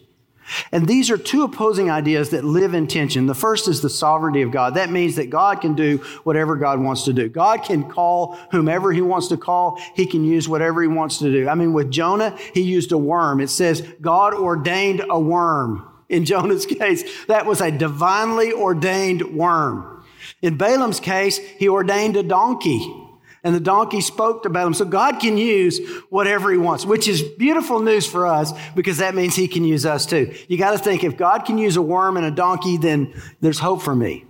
And 0.72 0.86
these 0.86 1.10
are 1.10 1.16
two 1.16 1.42
opposing 1.42 1.90
ideas 1.90 2.30
that 2.30 2.44
live 2.44 2.74
in 2.74 2.86
tension. 2.86 3.26
The 3.26 3.34
first 3.34 3.68
is 3.68 3.80
the 3.80 3.90
sovereignty 3.90 4.42
of 4.42 4.50
God. 4.50 4.74
That 4.74 4.90
means 4.90 5.16
that 5.16 5.30
God 5.30 5.60
can 5.60 5.74
do 5.74 5.98
whatever 6.24 6.56
God 6.56 6.80
wants 6.80 7.04
to 7.04 7.12
do. 7.12 7.28
God 7.28 7.64
can 7.64 7.88
call 7.88 8.36
whomever 8.50 8.92
he 8.92 9.00
wants 9.00 9.28
to 9.28 9.36
call. 9.36 9.80
He 9.94 10.06
can 10.06 10.24
use 10.24 10.48
whatever 10.48 10.82
he 10.82 10.88
wants 10.88 11.18
to 11.18 11.30
do. 11.30 11.48
I 11.48 11.54
mean, 11.54 11.72
with 11.72 11.90
Jonah, 11.90 12.36
he 12.52 12.62
used 12.62 12.92
a 12.92 12.98
worm. 12.98 13.40
It 13.40 13.48
says 13.48 13.86
God 14.00 14.34
ordained 14.34 15.04
a 15.08 15.18
worm. 15.18 15.88
In 16.08 16.24
Jonah's 16.24 16.66
case, 16.80 17.26
that 17.26 17.46
was 17.46 17.60
a 17.60 17.70
divinely 17.70 18.52
ordained 18.52 19.22
worm. 19.36 20.04
In 20.42 20.56
Balaam's 20.56 21.00
case, 21.00 21.38
he 21.38 21.68
ordained 21.68 22.16
a 22.16 22.22
donkey 22.22 23.03
and 23.44 23.54
the 23.54 23.60
donkey 23.60 24.00
spoke 24.00 24.42
to 24.42 24.50
Balaam. 24.50 24.72
So 24.72 24.86
God 24.86 25.20
can 25.20 25.36
use 25.36 25.78
whatever 26.08 26.50
he 26.50 26.56
wants, 26.56 26.86
which 26.86 27.06
is 27.06 27.22
beautiful 27.22 27.80
news 27.80 28.06
for 28.06 28.26
us 28.26 28.52
because 28.74 28.98
that 28.98 29.14
means 29.14 29.36
he 29.36 29.46
can 29.46 29.64
use 29.64 29.84
us 29.84 30.06
too. 30.06 30.34
You 30.48 30.56
got 30.56 30.72
to 30.72 30.78
think 30.78 31.04
if 31.04 31.18
God 31.18 31.44
can 31.44 31.58
use 31.58 31.76
a 31.76 31.82
worm 31.82 32.16
and 32.16 32.24
a 32.24 32.30
donkey, 32.30 32.78
then 32.78 33.12
there's 33.42 33.58
hope 33.58 33.82
for 33.82 33.94
me. 33.94 34.24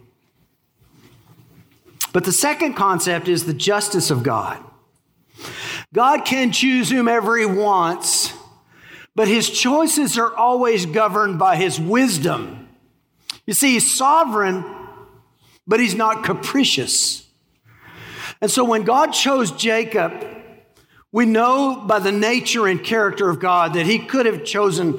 But 2.13 2.25
the 2.25 2.33
second 2.33 2.75
concept 2.75 3.29
is 3.29 3.47
the 3.47 3.55
justice 3.55 4.11
of 4.11 4.25
God. 4.25 4.63
God 5.93 6.25
can 6.25 6.51
choose 6.51 6.91
whomever 6.91 7.37
he 7.37 7.47
wants, 7.47 8.33
but 9.15 9.29
his 9.29 9.49
choices 9.49 10.19
are 10.19 10.35
always 10.35 10.87
governed 10.87 11.39
by 11.39 11.55
his 11.55 11.79
wisdom. 11.79 12.69
You 13.47 13.55
see, 13.55 13.75
he's 13.75 13.97
sovereign, 13.97 14.65
but 15.67 15.79
he's 15.79 15.95
not 15.95 16.25
capricious. 16.25 17.24
And 18.41 18.51
so 18.51 18.65
when 18.65 18.83
God 18.83 19.13
chose 19.13 19.51
Jacob, 19.53 20.13
we 21.13 21.27
know 21.27 21.85
by 21.87 22.01
the 22.01 22.13
nature 22.13 22.67
and 22.67 22.83
character 22.83 23.31
of 23.31 23.39
God 23.39 23.75
that 23.75 23.87
he 23.87 24.01
could 24.01 24.27
have 24.27 24.45
chosen 24.45 24.95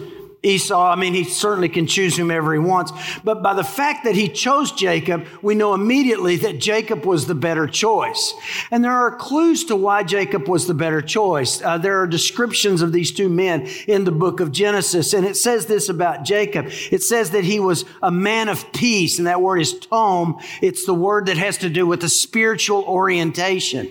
Esau. 0.45 0.91
I 0.91 0.95
mean, 0.95 1.13
he 1.13 1.23
certainly 1.23 1.69
can 1.69 1.87
choose 1.87 2.15
whomever 2.15 2.53
he 2.53 2.59
wants. 2.59 2.91
But 3.23 3.41
by 3.41 3.53
the 3.53 3.63
fact 3.63 4.03
that 4.03 4.15
he 4.15 4.29
chose 4.29 4.71
Jacob, 4.71 5.25
we 5.41 5.55
know 5.55 5.73
immediately 5.73 6.37
that 6.37 6.59
Jacob 6.59 7.05
was 7.05 7.25
the 7.25 7.35
better 7.35 7.67
choice. 7.67 8.33
And 8.71 8.83
there 8.83 8.91
are 8.91 9.15
clues 9.15 9.65
to 9.65 9.75
why 9.75 10.03
Jacob 10.03 10.47
was 10.47 10.67
the 10.67 10.73
better 10.73 11.01
choice. 11.01 11.61
Uh, 11.61 11.77
there 11.77 11.99
are 11.99 12.07
descriptions 12.07 12.81
of 12.81 12.93
these 12.93 13.11
two 13.11 13.29
men 13.29 13.67
in 13.87 14.03
the 14.03 14.11
book 14.11 14.39
of 14.39 14.51
Genesis. 14.51 15.13
And 15.13 15.25
it 15.25 15.35
says 15.35 15.65
this 15.65 15.89
about 15.89 16.23
Jacob. 16.23 16.67
It 16.91 17.01
says 17.01 17.31
that 17.31 17.43
he 17.43 17.59
was 17.59 17.85
a 18.01 18.11
man 18.11 18.49
of 18.49 18.71
peace. 18.71 19.17
And 19.17 19.27
that 19.27 19.41
word 19.41 19.61
is 19.61 19.73
tome, 19.79 20.39
It's 20.61 20.85
the 20.85 20.93
word 20.93 21.25
that 21.25 21.37
has 21.37 21.57
to 21.59 21.69
do 21.69 21.87
with 21.87 22.03
a 22.03 22.09
spiritual 22.09 22.83
orientation. 22.83 23.89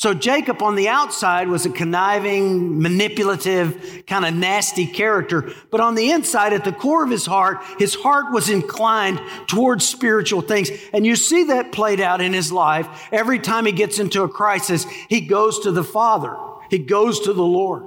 So 0.00 0.14
Jacob 0.14 0.62
on 0.62 0.76
the 0.76 0.88
outside 0.88 1.48
was 1.48 1.66
a 1.66 1.70
conniving, 1.70 2.80
manipulative, 2.80 4.04
kind 4.06 4.24
of 4.24 4.32
nasty 4.32 4.86
character. 4.86 5.52
But 5.70 5.82
on 5.82 5.94
the 5.94 6.10
inside, 6.10 6.54
at 6.54 6.64
the 6.64 6.72
core 6.72 7.04
of 7.04 7.10
his 7.10 7.26
heart, 7.26 7.58
his 7.78 7.94
heart 7.94 8.32
was 8.32 8.48
inclined 8.48 9.20
towards 9.46 9.86
spiritual 9.86 10.40
things. 10.40 10.70
And 10.94 11.04
you 11.04 11.16
see 11.16 11.44
that 11.44 11.72
played 11.72 12.00
out 12.00 12.22
in 12.22 12.32
his 12.32 12.50
life. 12.50 12.88
Every 13.12 13.38
time 13.38 13.66
he 13.66 13.72
gets 13.72 13.98
into 13.98 14.22
a 14.22 14.28
crisis, 14.30 14.86
he 15.10 15.20
goes 15.20 15.58
to 15.60 15.70
the 15.70 15.84
Father. 15.84 16.34
He 16.70 16.78
goes 16.78 17.20
to 17.20 17.34
the 17.34 17.42
Lord. 17.42 17.84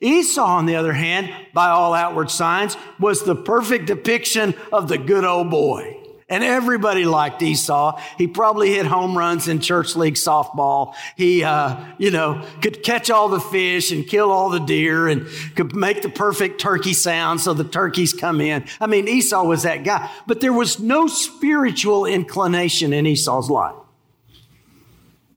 Esau, 0.00 0.42
on 0.42 0.64
the 0.64 0.76
other 0.76 0.94
hand, 0.94 1.30
by 1.52 1.68
all 1.68 1.92
outward 1.92 2.30
signs, 2.30 2.78
was 2.98 3.24
the 3.24 3.36
perfect 3.36 3.84
depiction 3.84 4.54
of 4.72 4.88
the 4.88 4.96
good 4.96 5.26
old 5.26 5.50
boy. 5.50 5.99
And 6.30 6.44
everybody 6.44 7.04
liked 7.04 7.42
Esau. 7.42 8.00
He 8.16 8.28
probably 8.28 8.70
hit 8.70 8.86
home 8.86 9.18
runs 9.18 9.48
in 9.48 9.58
church 9.58 9.96
league 9.96 10.14
softball. 10.14 10.94
He, 11.16 11.42
uh, 11.42 11.84
you 11.98 12.12
know, 12.12 12.46
could 12.62 12.84
catch 12.84 13.10
all 13.10 13.28
the 13.28 13.40
fish 13.40 13.90
and 13.90 14.06
kill 14.06 14.30
all 14.30 14.48
the 14.48 14.60
deer 14.60 15.08
and 15.08 15.26
could 15.56 15.74
make 15.74 16.02
the 16.02 16.08
perfect 16.08 16.60
turkey 16.60 16.92
sound 16.92 17.40
so 17.40 17.52
the 17.52 17.64
turkeys 17.64 18.14
come 18.14 18.40
in. 18.40 18.64
I 18.80 18.86
mean, 18.86 19.08
Esau 19.08 19.44
was 19.44 19.64
that 19.64 19.82
guy. 19.82 20.08
But 20.28 20.40
there 20.40 20.52
was 20.52 20.78
no 20.78 21.08
spiritual 21.08 22.06
inclination 22.06 22.92
in 22.92 23.06
Esau's 23.06 23.50
life. 23.50 23.74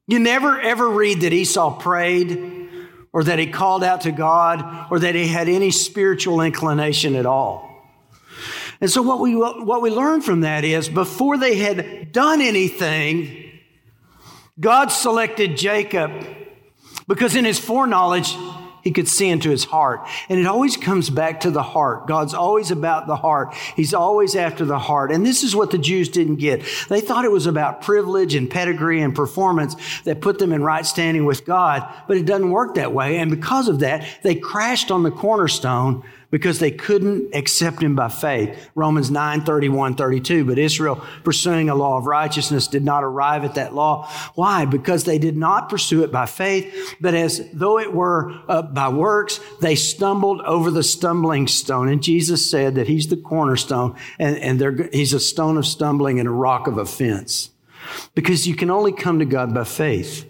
You 0.05 0.19
never 0.19 0.61
ever 0.61 0.87
read 0.87 1.21
that 1.21 1.33
Esau 1.33 1.79
prayed 1.79 2.69
or 3.11 3.23
that 3.23 3.39
he 3.39 3.47
called 3.47 3.83
out 3.83 4.01
to 4.01 4.11
God 4.11 4.91
or 4.91 4.99
that 4.99 5.15
he 5.15 5.27
had 5.27 5.49
any 5.49 5.71
spiritual 5.71 6.41
inclination 6.41 7.15
at 7.15 7.25
all. 7.25 7.72
And 8.83 8.91
so 8.91 9.01
what 9.01 9.21
we, 9.21 9.33
what 9.33 9.81
we 9.81 9.89
learn 9.91 10.19
from 10.19 10.41
that 10.41 10.65
is 10.65 10.89
before 10.89 11.37
they 11.37 11.55
had 11.55 12.11
done 12.11 12.41
anything, 12.41 13.49
God 14.59 14.87
selected 14.87 15.55
Jacob 15.55 16.11
because 17.07 17.37
in 17.37 17.45
his 17.45 17.57
foreknowledge, 17.57 18.35
he 18.81 18.91
could 18.91 19.07
see 19.07 19.29
into 19.29 19.49
his 19.49 19.63
heart. 19.63 20.05
And 20.27 20.37
it 20.37 20.45
always 20.45 20.75
comes 20.75 21.09
back 21.09 21.39
to 21.39 21.49
the 21.51 21.63
heart. 21.63 22.07
God's 22.07 22.33
always 22.33 22.71
about 22.71 23.07
the 23.07 23.15
heart. 23.15 23.53
He's 23.77 23.93
always 23.93 24.35
after 24.35 24.65
the 24.65 24.79
heart. 24.79 25.13
And 25.13 25.25
this 25.25 25.43
is 25.43 25.55
what 25.55 25.71
the 25.71 25.77
Jews 25.77 26.09
didn't 26.09 26.35
get. 26.35 26.65
They 26.89 26.99
thought 26.99 27.23
it 27.23 27.31
was 27.31 27.45
about 27.45 27.83
privilege 27.83 28.35
and 28.35 28.51
pedigree 28.51 29.01
and 29.01 29.15
performance 29.15 29.77
that 30.01 30.19
put 30.19 30.39
them 30.39 30.51
in 30.51 30.61
right 30.61 30.85
standing 30.85 31.23
with 31.23 31.45
God, 31.45 31.87
but 32.05 32.17
it 32.17 32.25
doesn't 32.25 32.51
work 32.51 32.75
that 32.75 32.93
way. 32.93 33.19
And 33.19 33.31
because 33.31 33.69
of 33.69 33.79
that, 33.79 34.05
they 34.23 34.35
crashed 34.35 34.91
on 34.91 35.03
the 35.03 35.11
cornerstone 35.11 36.03
because 36.33 36.57
they 36.57 36.71
couldn't 36.71 37.35
accept 37.35 37.83
him 37.83 37.95
by 37.95 38.09
faith. 38.09 38.71
Romans 38.73 39.11
9, 39.11 39.41
31, 39.41 39.93
32. 39.93 40.43
But 40.43 40.57
Israel, 40.57 40.95
pursuing 41.23 41.69
a 41.69 41.75
law 41.75 41.99
of 41.99 42.07
righteousness, 42.07 42.65
did 42.65 42.83
not 42.83 43.03
arrive 43.03 43.43
at 43.43 43.53
that 43.53 43.75
law. 43.75 44.09
Why? 44.33 44.65
Because 44.65 45.03
they 45.03 45.19
did 45.19 45.37
not 45.37 45.69
pursue 45.69 46.01
it 46.03 46.11
by 46.11 46.25
faith, 46.25 46.95
but 46.99 47.13
as 47.13 47.47
though 47.53 47.77
it 47.77 47.93
were 47.93 48.33
uh, 48.47 48.63
by 48.63 48.89
works, 48.89 49.39
they 49.61 49.75
stumbled 49.75 50.41
over 50.41 50.71
the 50.71 50.81
stumbling 50.81 51.47
stone. 51.47 51.87
And 51.87 52.01
Jesus 52.01 52.49
said 52.49 52.73
that 52.75 52.87
he's 52.87 53.09
the 53.09 53.17
cornerstone 53.17 53.95
and, 54.17 54.35
and 54.37 54.89
he's 54.91 55.13
a 55.13 55.19
stone 55.19 55.55
of 55.55 55.67
stumbling 55.67 56.17
and 56.17 56.27
a 56.27 56.31
rock 56.31 56.65
of 56.65 56.79
offense. 56.79 57.51
Because 58.15 58.47
you 58.47 58.55
can 58.55 58.71
only 58.71 58.91
come 58.91 59.19
to 59.19 59.25
God 59.25 59.53
by 59.53 59.65
faith. 59.65 60.27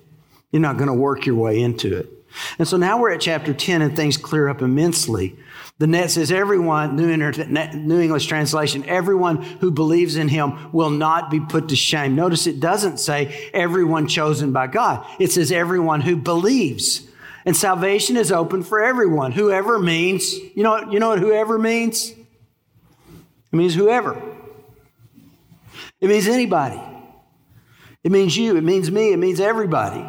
You're 0.52 0.62
not 0.62 0.76
going 0.76 0.88
to 0.88 0.94
work 0.94 1.26
your 1.26 1.36
way 1.36 1.62
into 1.62 1.98
it. 1.98 2.10
And 2.60 2.68
so 2.68 2.76
now 2.76 3.00
we're 3.00 3.14
at 3.14 3.22
chapter 3.22 3.54
10 3.54 3.82
and 3.82 3.96
things 3.96 4.18
clear 4.18 4.50
up 4.50 4.62
immensely. 4.62 5.38
The 5.80 5.88
NET 5.88 6.12
says, 6.12 6.32
everyone, 6.32 6.96
New, 6.96 7.18
New, 7.18 8.00
English 8.00 8.28
translation, 8.28 8.86
everyone 8.88 9.42
who 9.42 9.72
believes 9.72 10.16
in 10.16 10.28
him 10.28 10.72
will 10.72 10.92
not 10.92 11.32
be 11.32 11.40
put 11.40 11.70
to 11.70 11.76
shame. 11.76 12.16
Notice 12.16 12.46
it 12.46 12.60
doesn't 12.60 13.00
say 13.00 13.50
everyone 13.54 14.08
chosen 14.08 14.54
by 14.54 14.68
God. 14.68 15.06
It 15.20 15.32
says 15.32 15.52
everyone 15.52 16.02
who 16.02 16.16
believes. 16.16 17.08
And 17.46 17.58
salvation 17.58 18.18
is 18.18 18.32
open 18.32 18.64
for 18.64 18.84
everyone. 18.84 19.32
Whoever 19.32 19.80
means, 19.80 20.34
you 20.34 20.64
know, 20.64 20.92
you 20.92 21.00
know 21.00 21.10
what 21.10 21.20
whoever 21.20 21.58
means? 21.58 22.12
It 22.12 23.56
means 23.56 23.74
whoever. 23.74 24.22
It 26.00 26.08
means 26.08 26.28
anybody. 26.28 26.82
It 28.04 28.12
means 28.12 28.38
you. 28.38 28.58
It 28.58 28.64
means 28.64 28.92
me. 28.92 29.12
It 29.12 29.18
means 29.18 29.40
everybody. 29.40 30.06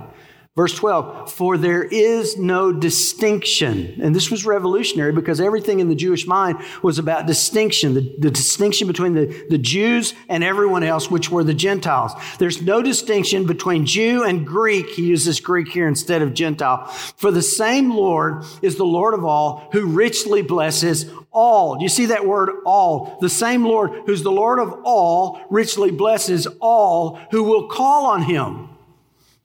Verse 0.57 0.73
12, 0.75 1.33
for 1.33 1.59
there 1.59 1.83
is 1.83 2.39
no 2.39 2.71
distinction. 2.71 3.99
And 4.01 4.15
this 4.15 4.31
was 4.31 4.47
revolutionary 4.47 5.11
because 5.11 5.41
everything 5.41 5.81
in 5.81 5.89
the 5.89 5.97
Jewish 5.97 6.29
mind 6.29 6.59
was 6.81 7.01
about 7.01 7.27
distinction, 7.27 7.95
the, 7.95 8.15
the, 8.21 8.31
distinction 8.31 8.87
between 8.87 9.15
the, 9.15 9.47
the 9.51 9.59
Jews 9.59 10.15
and 10.29 10.45
everyone 10.45 10.85
else, 10.85 11.11
which 11.11 11.29
were 11.29 11.43
the 11.43 11.55
Gentiles. 11.55 12.13
There's 12.39 12.63
no 12.63 12.83
distinction 12.83 13.49
between 13.49 13.85
Jew 13.85 14.23
and 14.23 14.47
Greek. 14.47 14.91
He 14.91 15.07
uses 15.07 15.41
Greek 15.41 15.67
here 15.67 15.89
instead 15.89 16.23
of 16.23 16.35
Gentile. 16.35 16.87
For 16.87 17.33
the 17.33 17.43
same 17.43 17.91
Lord 17.91 18.45
is 18.63 18.77
the 18.77 18.85
Lord 18.85 19.15
of 19.15 19.25
all 19.25 19.69
who 19.73 19.87
richly 19.87 20.43
blesses 20.43 21.11
all. 21.33 21.79
Do 21.79 21.83
you 21.83 21.89
see 21.89 22.07
that 22.07 22.29
word 22.29 22.51
all? 22.65 23.19
The 23.21 23.29
same 23.29 23.65
Lord 23.65 23.91
who's 24.07 24.23
the 24.23 24.31
Lord 24.31 24.61
of 24.61 24.83
all 24.85 25.41
richly 25.51 25.91
blesses 25.91 26.47
all 26.61 27.19
who 27.33 27.43
will 27.43 27.67
call 27.67 28.07
on 28.07 28.23
him. 28.23 28.69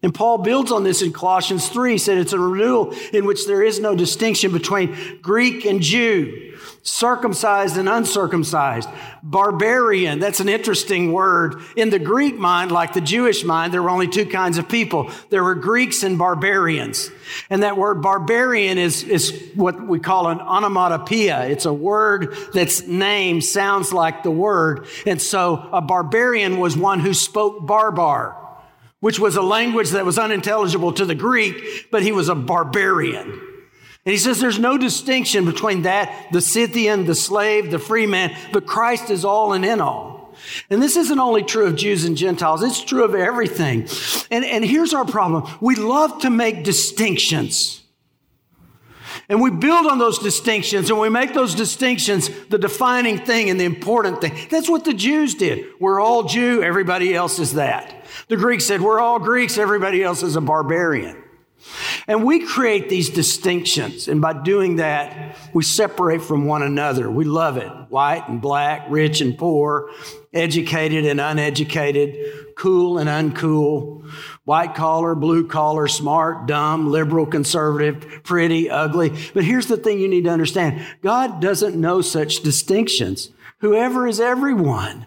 And 0.02 0.16
Paul 0.16 0.38
builds 0.38 0.72
on 0.72 0.86
this 0.86 1.02
in 1.02 1.12
Colossians 1.12 1.68
3. 1.68 1.94
He 1.94 1.98
said 1.98 2.18
it's 2.18 2.32
a 2.32 2.40
renewal 2.40 2.94
in 3.12 3.26
which 3.26 3.46
there 3.46 3.62
is 3.62 3.82
no 3.82 3.96
distinction 3.96 4.54
between 4.54 5.20
Greek 5.22 5.66
and 5.66 5.82
Jew, 5.82 6.56
circumcised 6.84 7.76
and 7.76 7.90
uncircumcised, 7.90 8.88
barbarian. 9.24 10.20
That's 10.20 10.40
an 10.40 10.48
interesting 10.48 11.12
word. 11.12 11.62
In 11.76 11.90
the 11.90 12.00
Greek 12.00 12.38
mind, 12.38 12.72
like 12.72 12.94
the 12.94 13.02
Jewish 13.02 13.44
mind, 13.44 13.74
there 13.74 13.84
were 13.84 13.90
only 13.90 14.08
two 14.08 14.26
kinds 14.26 14.58
of 14.58 14.70
people. 14.70 15.12
There 15.32 15.44
were 15.44 15.56
Greeks 15.56 16.02
and 16.02 16.18
barbarians. 16.18 17.12
And 17.50 17.64
that 17.64 17.76
word 17.76 18.02
barbarian 18.02 18.78
is, 18.78 19.04
is 19.04 19.52
what 19.54 19.86
we 19.86 20.00
call 20.00 20.30
an 20.30 20.40
onomatopoeia. 20.40 21.50
It's 21.50 21.66
a 21.66 21.74
word 21.74 22.34
that's 22.54 22.88
name 22.88 23.42
sounds 23.42 23.92
like 23.92 24.24
the 24.24 24.32
word. 24.32 24.88
And 25.06 25.22
so 25.22 25.68
a 25.74 25.82
barbarian 25.82 26.58
was 26.58 26.78
one 26.78 27.02
who 27.02 27.14
spoke 27.14 27.68
barbar 27.68 28.39
which 29.00 29.20
was 29.20 29.36
a 29.36 29.42
language 29.42 29.92
that 29.92 30.06
was 30.06 30.20
unintelligible 30.20 30.94
to 30.94 31.06
the 31.06 31.16
Greek, 31.16 31.88
but 31.92 32.04
he 32.04 32.12
was 32.12 32.30
a 32.30 32.36
barbarian. 32.36 33.28
And 34.06 34.14
he 34.14 34.18
says 34.18 34.40
there's 34.40 34.60
no 34.60 34.78
distinction 34.78 35.46
between 35.46 35.84
that, 35.84 36.30
the 36.32 36.42
Scythian, 36.42 37.06
the 37.06 37.16
slave, 37.16 37.72
the 37.72 37.80
free 37.80 38.08
man, 38.08 38.36
but 38.52 38.66
Christ 38.66 39.10
is 39.10 39.26
all 39.26 39.54
and 39.54 39.66
in 39.66 39.82
all. 39.82 40.34
And 40.70 40.82
this 40.82 40.96
isn't 40.96 41.20
only 41.20 41.44
true 41.44 41.68
of 41.68 41.76
Jews 41.76 42.06
and 42.06 42.16
Gentiles, 42.16 42.64
it's 42.64 42.84
true 42.84 43.04
of 43.04 43.14
everything. 43.14 43.88
And, 44.32 44.46
and 44.46 44.64
here's 44.64 44.94
our 44.94 45.06
problem 45.06 45.50
we 45.62 45.76
love 45.76 46.22
to 46.22 46.30
make 46.30 46.64
distinctions. 46.64 47.84
And 49.30 49.40
we 49.40 49.52
build 49.52 49.86
on 49.86 50.00
those 50.00 50.18
distinctions 50.18 50.90
and 50.90 51.00
we 51.00 51.08
make 51.08 51.36
those 51.36 51.54
distinctions 51.54 52.30
the 52.50 52.58
defining 52.58 53.20
thing 53.20 53.52
and 53.52 53.60
the 53.60 53.66
important 53.66 54.22
thing. 54.22 54.36
That's 54.50 54.68
what 54.68 54.86
the 54.86 54.94
Jews 54.94 55.36
did. 55.36 55.68
We're 55.80 56.00
all 56.00 56.24
Jew, 56.24 56.64
everybody 56.64 57.14
else 57.14 57.38
is 57.38 57.54
that. 57.54 58.06
The 58.28 58.38
Greeks 58.38 58.66
said, 58.66 58.82
We're 58.82 59.00
all 59.00 59.20
Greeks, 59.20 59.60
everybody 59.60 60.04
else 60.04 60.24
is 60.24 60.36
a 60.36 60.42
barbarian. 60.42 61.24
And 62.08 62.24
we 62.24 62.46
create 62.46 62.90
these 62.90 63.10
distinctions. 63.10 64.08
And 64.08 64.22
by 64.22 64.34
doing 64.34 64.78
that, 64.78 65.38
we 65.54 65.64
separate 65.64 66.24
from 66.24 66.46
one 66.46 66.64
another. 66.64 67.10
We 67.12 67.26
love 67.26 67.58
it. 67.58 67.70
White 67.90 68.28
and 68.28 68.42
black, 68.42 68.86
rich 68.90 69.22
and 69.22 69.38
poor, 69.38 69.92
educated 70.34 71.06
and 71.06 71.20
uneducated, 71.20 72.56
cool 72.56 72.98
and 72.98 73.10
uncool, 73.10 74.10
white 74.50 74.74
collar, 74.74 75.14
blue 75.14 75.46
collar, 75.46 75.88
smart, 75.88 76.48
dumb, 76.48 76.90
liberal, 76.90 77.24
conservative, 77.24 78.24
pretty, 78.24 78.68
ugly. 78.68 79.14
But 79.36 79.44
here's 79.44 79.68
the 79.68 79.78
thing 79.78 80.00
you 80.00 80.08
need 80.08 80.24
to 80.24 80.32
understand 80.32 80.84
God 81.04 81.40
doesn't 81.40 81.76
know 81.76 82.02
such 82.02 82.40
distinctions. 82.40 83.30
Whoever 83.60 84.08
is 84.08 84.20
everyone. 84.20 85.06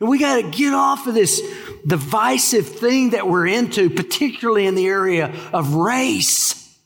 And 0.00 0.08
we 0.08 0.18
got 0.18 0.36
to 0.40 0.50
get 0.50 0.72
off 0.72 1.06
of 1.06 1.12
this 1.12 1.42
divisive 1.86 2.66
thing 2.66 3.10
that 3.10 3.28
we're 3.28 3.46
into, 3.46 3.90
particularly 3.90 4.66
in 4.66 4.74
the 4.74 4.86
area 4.86 5.34
of 5.52 5.74
race. 5.74 6.78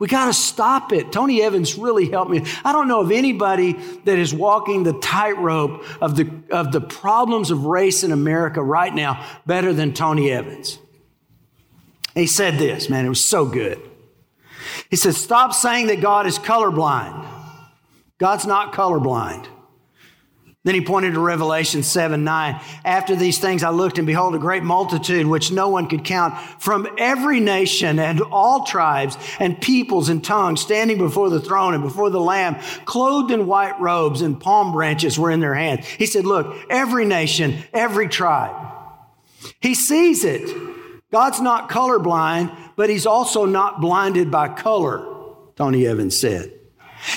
We 0.00 0.08
got 0.08 0.26
to 0.26 0.32
stop 0.32 0.92
it. 0.92 1.12
Tony 1.12 1.40
Evans 1.42 1.76
really 1.76 2.10
helped 2.10 2.32
me. 2.32 2.44
I 2.64 2.72
don't 2.72 2.88
know 2.88 3.02
of 3.02 3.12
anybody 3.12 3.74
that 4.04 4.18
is 4.18 4.34
walking 4.34 4.82
the 4.82 4.94
tightrope 4.94 5.84
of 6.02 6.16
the, 6.16 6.28
of 6.50 6.72
the 6.72 6.80
problems 6.80 7.52
of 7.52 7.66
race 7.66 8.02
in 8.02 8.10
America 8.10 8.60
right 8.60 8.92
now 8.92 9.24
better 9.46 9.72
than 9.72 9.94
Tony 9.94 10.32
Evans. 10.32 10.80
He 12.18 12.26
said 12.26 12.54
this, 12.58 12.88
man, 12.88 13.06
it 13.06 13.08
was 13.08 13.24
so 13.24 13.46
good. 13.46 13.80
He 14.90 14.96
said, 14.96 15.14
Stop 15.14 15.52
saying 15.52 15.88
that 15.88 16.00
God 16.00 16.26
is 16.26 16.38
colorblind. 16.38 17.26
God's 18.18 18.46
not 18.46 18.72
colorblind. 18.72 19.46
Then 20.64 20.74
he 20.74 20.80
pointed 20.82 21.14
to 21.14 21.20
Revelation 21.20 21.82
7 21.82 22.24
9. 22.24 22.60
After 22.84 23.16
these 23.16 23.38
things 23.38 23.62
I 23.62 23.70
looked, 23.70 23.96
and 23.96 24.06
behold, 24.06 24.34
a 24.34 24.38
great 24.38 24.62
multitude, 24.62 25.26
which 25.26 25.50
no 25.50 25.68
one 25.68 25.88
could 25.88 26.04
count, 26.04 26.38
from 26.60 26.88
every 26.98 27.40
nation 27.40 27.98
and 27.98 28.20
all 28.20 28.64
tribes 28.64 29.16
and 29.38 29.60
peoples 29.60 30.08
and 30.08 30.22
tongues, 30.22 30.60
standing 30.60 30.98
before 30.98 31.30
the 31.30 31.40
throne 31.40 31.74
and 31.74 31.82
before 31.82 32.10
the 32.10 32.20
Lamb, 32.20 32.56
clothed 32.84 33.30
in 33.30 33.46
white 33.46 33.80
robes, 33.80 34.20
and 34.20 34.40
palm 34.40 34.72
branches 34.72 35.18
were 35.18 35.30
in 35.30 35.40
their 35.40 35.54
hands. 35.54 35.86
He 35.86 36.06
said, 36.06 36.26
Look, 36.26 36.54
every 36.68 37.04
nation, 37.04 37.62
every 37.72 38.08
tribe. 38.08 38.56
He 39.60 39.74
sees 39.74 40.24
it. 40.24 40.77
God's 41.10 41.40
not 41.40 41.70
colorblind, 41.70 42.56
but 42.76 42.90
he's 42.90 43.06
also 43.06 43.46
not 43.46 43.80
blinded 43.80 44.30
by 44.30 44.48
color, 44.48 45.06
Tony 45.56 45.86
Evans 45.86 46.18
said. 46.18 46.57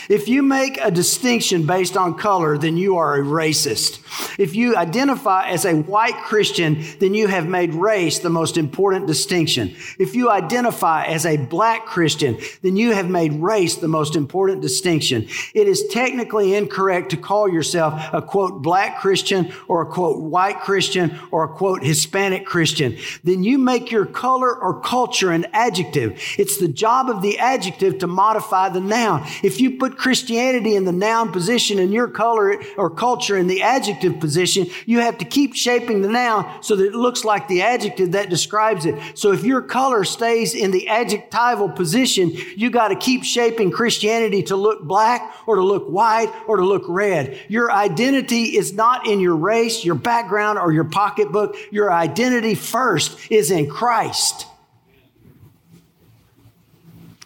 If 0.09 0.27
you 0.27 0.43
make 0.43 0.79
a 0.81 0.91
distinction 0.91 1.65
based 1.65 1.97
on 1.97 2.17
color, 2.17 2.57
then 2.57 2.77
you 2.77 2.97
are 2.97 3.15
a 3.15 3.23
racist. 3.23 3.99
If 4.37 4.55
you 4.55 4.75
identify 4.75 5.49
as 5.49 5.65
a 5.65 5.75
white 5.75 6.17
Christian, 6.23 6.83
then 6.99 7.13
you 7.13 7.27
have 7.27 7.47
made 7.47 7.73
race 7.73 8.19
the 8.19 8.29
most 8.29 8.57
important 8.57 9.07
distinction. 9.07 9.75
If 9.99 10.15
you 10.15 10.29
identify 10.29 11.05
as 11.05 11.25
a 11.25 11.37
black 11.37 11.85
Christian, 11.85 12.37
then 12.61 12.75
you 12.75 12.91
have 12.91 13.09
made 13.09 13.33
race 13.33 13.75
the 13.75 13.87
most 13.87 14.15
important 14.15 14.61
distinction. 14.61 15.27
It 15.53 15.67
is 15.67 15.87
technically 15.87 16.55
incorrect 16.55 17.11
to 17.11 17.17
call 17.17 17.49
yourself 17.49 17.93
a 18.13 18.21
quote 18.21 18.61
black 18.61 18.99
Christian 18.99 19.51
or 19.67 19.81
a 19.81 19.85
quote 19.85 20.19
white 20.19 20.61
Christian 20.61 21.17
or 21.31 21.43
a 21.43 21.49
quote 21.49 21.83
Hispanic 21.83 22.45
Christian. 22.45 22.97
Then 23.23 23.43
you 23.43 23.57
make 23.57 23.91
your 23.91 24.05
color 24.05 24.55
or 24.55 24.81
culture 24.81 25.31
an 25.31 25.45
adjective. 25.53 26.21
It's 26.37 26.57
the 26.57 26.67
job 26.67 27.09
of 27.09 27.21
the 27.21 27.39
adjective 27.39 27.99
to 27.99 28.07
modify 28.07 28.69
the 28.69 28.81
noun. 28.81 29.23
If 29.43 29.59
you 29.59 29.70
you 29.71 29.79
put 29.79 29.97
Christianity 29.97 30.75
in 30.75 30.85
the 30.85 30.91
noun 30.91 31.31
position 31.31 31.79
and 31.79 31.93
your 31.93 32.07
color 32.07 32.61
or 32.77 32.89
culture 32.89 33.37
in 33.37 33.47
the 33.47 33.61
adjective 33.61 34.19
position, 34.19 34.67
you 34.85 34.99
have 34.99 35.17
to 35.19 35.25
keep 35.25 35.55
shaping 35.55 36.01
the 36.01 36.09
noun 36.09 36.61
so 36.61 36.75
that 36.75 36.87
it 36.87 36.95
looks 36.95 37.23
like 37.23 37.47
the 37.47 37.61
adjective 37.61 38.11
that 38.11 38.29
describes 38.29 38.85
it. 38.85 38.95
So 39.15 39.31
if 39.31 39.43
your 39.43 39.61
color 39.61 40.03
stays 40.03 40.53
in 40.53 40.71
the 40.71 40.87
adjectival 40.89 41.69
position, 41.69 42.31
you 42.55 42.69
got 42.69 42.89
to 42.89 42.95
keep 42.95 43.23
shaping 43.23 43.71
Christianity 43.71 44.43
to 44.43 44.55
look 44.55 44.83
black 44.83 45.35
or 45.47 45.55
to 45.55 45.63
look 45.63 45.87
white 45.87 46.31
or 46.47 46.57
to 46.57 46.65
look 46.65 46.83
red. 46.87 47.39
Your 47.47 47.71
identity 47.71 48.57
is 48.57 48.73
not 48.73 49.07
in 49.07 49.19
your 49.19 49.35
race, 49.35 49.85
your 49.85 49.95
background, 49.95 50.59
or 50.59 50.71
your 50.71 50.83
pocketbook. 50.83 51.55
Your 51.71 51.91
identity 51.91 52.55
first 52.55 53.17
is 53.31 53.51
in 53.51 53.69
Christ. 53.69 54.47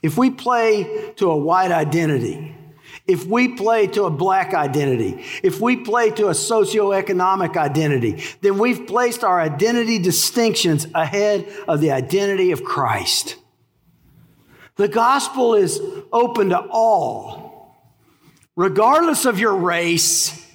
If 0.06 0.20
we 0.20 0.30
play 0.30 1.14
to 1.16 1.32
a 1.32 1.36
white 1.36 1.72
identity, 1.72 2.56
if 3.08 3.26
we 3.26 3.56
play 3.56 3.88
to 3.88 4.04
a 4.04 4.12
black 4.12 4.54
identity, 4.54 5.26
if 5.42 5.60
we 5.60 5.78
play 5.78 6.12
to 6.12 6.28
a 6.28 6.34
socioeconomic 6.34 7.58
identity, 7.58 8.24
then 8.42 8.60
we've 8.60 8.86
placed 8.86 9.24
our 9.24 9.42
identity 9.42 9.98
distinctions 9.98 10.86
ahead 10.94 11.52
of 11.68 11.82
the 11.82 11.90
identity 11.90 12.52
of 12.52 12.64
Christ. 12.64 13.38
The 14.76 14.88
gospel 14.88 15.56
is 15.56 15.82
open 16.14 16.50
to 16.50 16.60
all, 16.70 17.76
regardless 18.56 19.26
of 19.26 19.40
your 19.40 19.56
race, 19.56 20.48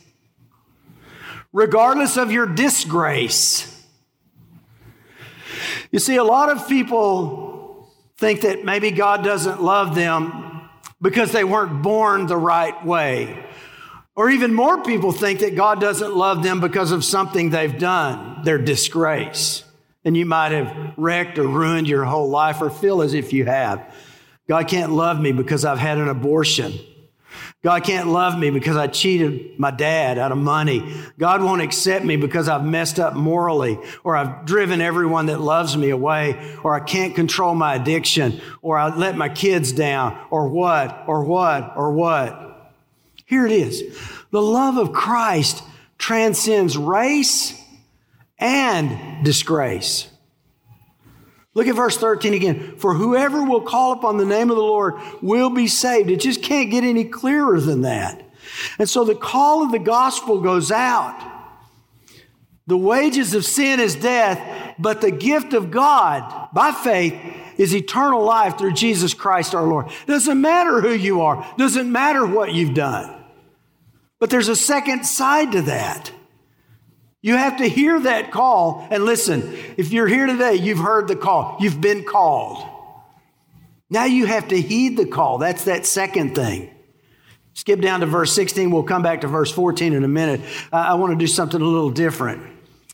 regardless 1.52 2.16
of 2.16 2.30
your 2.30 2.46
disgrace. 2.46 3.84
You 5.90 5.98
see, 5.98 6.14
a 6.14 6.24
lot 6.24 6.50
of 6.50 6.68
people 6.68 7.49
think 8.20 8.42
that 8.42 8.66
maybe 8.66 8.90
God 8.90 9.24
doesn't 9.24 9.62
love 9.62 9.94
them 9.94 10.68
because 11.00 11.32
they 11.32 11.42
weren't 11.42 11.82
born 11.82 12.26
the 12.26 12.36
right 12.36 12.84
way. 12.84 13.46
Or 14.14 14.28
even 14.28 14.52
more 14.52 14.82
people 14.82 15.10
think 15.10 15.40
that 15.40 15.56
God 15.56 15.80
doesn't 15.80 16.14
love 16.14 16.42
them 16.42 16.60
because 16.60 16.92
of 16.92 17.02
something 17.02 17.48
they've 17.48 17.78
done, 17.78 18.44
their 18.44 18.58
disgrace. 18.58 19.64
And 20.04 20.14
you 20.14 20.26
might 20.26 20.52
have 20.52 20.92
wrecked 20.98 21.38
or 21.38 21.48
ruined 21.48 21.88
your 21.88 22.04
whole 22.04 22.28
life 22.28 22.60
or 22.60 22.68
feel 22.68 23.00
as 23.00 23.14
if 23.14 23.32
you 23.32 23.46
have. 23.46 23.82
God 24.46 24.68
can't 24.68 24.92
love 24.92 25.18
me 25.18 25.32
because 25.32 25.64
I've 25.64 25.78
had 25.78 25.96
an 25.96 26.08
abortion. 26.08 26.78
God 27.62 27.84
can't 27.84 28.08
love 28.08 28.38
me 28.38 28.48
because 28.48 28.76
I 28.76 28.86
cheated 28.86 29.58
my 29.58 29.70
dad 29.70 30.18
out 30.18 30.32
of 30.32 30.38
money. 30.38 30.94
God 31.18 31.42
won't 31.42 31.60
accept 31.60 32.04
me 32.06 32.16
because 32.16 32.48
I've 32.48 32.64
messed 32.64 32.98
up 32.98 33.14
morally, 33.14 33.78
or 34.02 34.16
I've 34.16 34.46
driven 34.46 34.80
everyone 34.80 35.26
that 35.26 35.42
loves 35.42 35.76
me 35.76 35.90
away, 35.90 36.56
or 36.64 36.74
I 36.74 36.80
can't 36.80 37.14
control 37.14 37.54
my 37.54 37.74
addiction, 37.74 38.40
or 38.62 38.78
I 38.78 38.94
let 38.96 39.14
my 39.14 39.28
kids 39.28 39.72
down, 39.72 40.18
or 40.30 40.48
what, 40.48 41.04
or 41.06 41.22
what, 41.24 41.76
or 41.76 41.92
what. 41.92 42.72
Here 43.26 43.44
it 43.44 43.52
is. 43.52 43.84
The 44.30 44.40
love 44.40 44.78
of 44.78 44.92
Christ 44.92 45.62
transcends 45.98 46.78
race 46.78 47.60
and 48.38 49.22
disgrace. 49.22 50.09
Look 51.54 51.66
at 51.66 51.74
verse 51.74 51.96
13 51.96 52.34
again. 52.34 52.76
For 52.76 52.94
whoever 52.94 53.42
will 53.42 53.62
call 53.62 53.92
upon 53.92 54.16
the 54.16 54.24
name 54.24 54.50
of 54.50 54.56
the 54.56 54.62
Lord 54.62 54.94
will 55.20 55.50
be 55.50 55.66
saved. 55.66 56.10
It 56.10 56.20
just 56.20 56.42
can't 56.42 56.70
get 56.70 56.84
any 56.84 57.04
clearer 57.04 57.60
than 57.60 57.82
that. 57.82 58.22
And 58.78 58.88
so 58.88 59.04
the 59.04 59.14
call 59.14 59.64
of 59.64 59.72
the 59.72 59.78
gospel 59.78 60.40
goes 60.40 60.70
out. 60.70 61.26
The 62.66 62.76
wages 62.76 63.34
of 63.34 63.44
sin 63.44 63.80
is 63.80 63.96
death, 63.96 64.76
but 64.78 65.00
the 65.00 65.10
gift 65.10 65.54
of 65.54 65.72
God 65.72 66.50
by 66.52 66.70
faith 66.70 67.14
is 67.58 67.74
eternal 67.74 68.22
life 68.22 68.58
through 68.58 68.74
Jesus 68.74 69.12
Christ 69.12 69.54
our 69.56 69.66
Lord. 69.66 69.90
Doesn't 70.06 70.40
matter 70.40 70.80
who 70.80 70.92
you 70.92 71.22
are, 71.22 71.52
doesn't 71.58 71.90
matter 71.90 72.24
what 72.24 72.54
you've 72.54 72.74
done. 72.74 73.24
But 74.20 74.30
there's 74.30 74.48
a 74.48 74.54
second 74.54 75.04
side 75.04 75.52
to 75.52 75.62
that. 75.62 76.12
You 77.22 77.36
have 77.36 77.58
to 77.58 77.68
hear 77.68 78.00
that 78.00 78.30
call 78.30 78.86
and 78.90 79.04
listen. 79.04 79.56
If 79.76 79.92
you're 79.92 80.06
here 80.06 80.26
today, 80.26 80.54
you've 80.54 80.78
heard 80.78 81.08
the 81.08 81.16
call, 81.16 81.56
you've 81.60 81.80
been 81.80 82.04
called. 82.04 82.66
Now 83.90 84.04
you 84.04 84.26
have 84.26 84.48
to 84.48 84.60
heed 84.60 84.96
the 84.96 85.06
call. 85.06 85.38
That's 85.38 85.64
that 85.64 85.84
second 85.84 86.34
thing. 86.34 86.70
Skip 87.54 87.80
down 87.80 88.00
to 88.00 88.06
verse 88.06 88.32
16. 88.32 88.70
We'll 88.70 88.84
come 88.84 89.02
back 89.02 89.22
to 89.22 89.26
verse 89.26 89.50
14 89.50 89.92
in 89.92 90.04
a 90.04 90.08
minute. 90.08 90.40
I 90.72 90.94
want 90.94 91.12
to 91.12 91.18
do 91.18 91.26
something 91.26 91.60
a 91.60 91.64
little 91.64 91.90
different. 91.90 92.42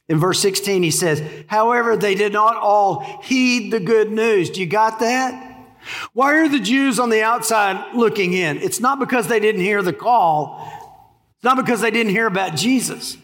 In 0.09 0.19
verse 0.19 0.41
16, 0.41 0.83
he 0.83 0.91
says, 0.91 1.23
However, 1.49 1.97
they 1.97 2.15
did 2.15 2.33
not 2.33 2.57
all 2.57 3.21
heed 3.23 3.73
the 3.73 3.81
good 3.81 4.11
news. 4.11 4.51
Do 4.51 4.61
you 4.61 4.67
got 4.67 5.01
that? 5.01 5.43
Why 6.15 6.35
are 6.39 6.49
the 6.49 6.59
Jews 6.59 6.99
on 6.99 7.11
the 7.11 7.23
outside 7.23 7.95
looking 7.95 8.33
in? 8.33 8.59
It's 8.59 8.81
not 8.81 8.99
because 8.99 9.29
they 9.29 9.39
didn't 9.39 9.61
hear 9.61 9.83
the 9.83 9.93
call, 9.93 10.67
it's 11.37 11.45
not 11.45 11.57
because 11.57 11.81
they 11.81 11.91
didn't 11.91 12.13
hear 12.13 12.27
about 12.27 12.57
Jesus. 12.57 13.19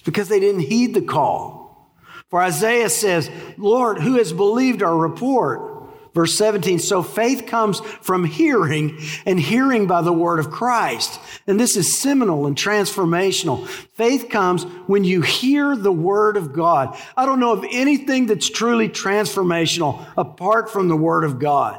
It's 0.00 0.06
because 0.06 0.28
they 0.28 0.40
didn't 0.40 0.62
heed 0.62 0.94
the 0.94 1.02
call. 1.02 1.92
For 2.30 2.40
Isaiah 2.40 2.88
says, 2.88 3.30
Lord, 3.58 3.98
who 3.98 4.16
has 4.16 4.32
believed 4.32 4.82
our 4.82 4.96
report? 4.96 5.90
Verse 6.14 6.34
17, 6.38 6.78
so 6.78 7.02
faith 7.02 7.46
comes 7.46 7.80
from 7.80 8.24
hearing, 8.24 8.98
and 9.26 9.38
hearing 9.38 9.86
by 9.86 10.00
the 10.00 10.12
word 10.12 10.38
of 10.38 10.50
Christ. 10.50 11.20
And 11.46 11.60
this 11.60 11.76
is 11.76 11.98
seminal 11.98 12.46
and 12.46 12.56
transformational. 12.56 13.68
Faith 13.68 14.30
comes 14.30 14.64
when 14.86 15.04
you 15.04 15.20
hear 15.20 15.76
the 15.76 15.92
word 15.92 16.38
of 16.38 16.54
God. 16.54 16.98
I 17.14 17.26
don't 17.26 17.38
know 17.38 17.52
of 17.52 17.66
anything 17.70 18.24
that's 18.24 18.48
truly 18.48 18.88
transformational 18.88 20.06
apart 20.16 20.70
from 20.70 20.88
the 20.88 20.96
word 20.96 21.24
of 21.24 21.38
God. 21.38 21.78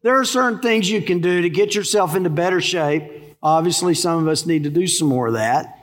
There 0.00 0.18
are 0.18 0.24
certain 0.24 0.60
things 0.60 0.90
you 0.90 1.02
can 1.02 1.20
do 1.20 1.42
to 1.42 1.50
get 1.50 1.74
yourself 1.74 2.16
into 2.16 2.30
better 2.30 2.62
shape. 2.62 3.36
Obviously, 3.42 3.92
some 3.92 4.22
of 4.22 4.26
us 4.26 4.46
need 4.46 4.64
to 4.64 4.70
do 4.70 4.86
some 4.86 5.08
more 5.08 5.26
of 5.26 5.34
that. 5.34 5.77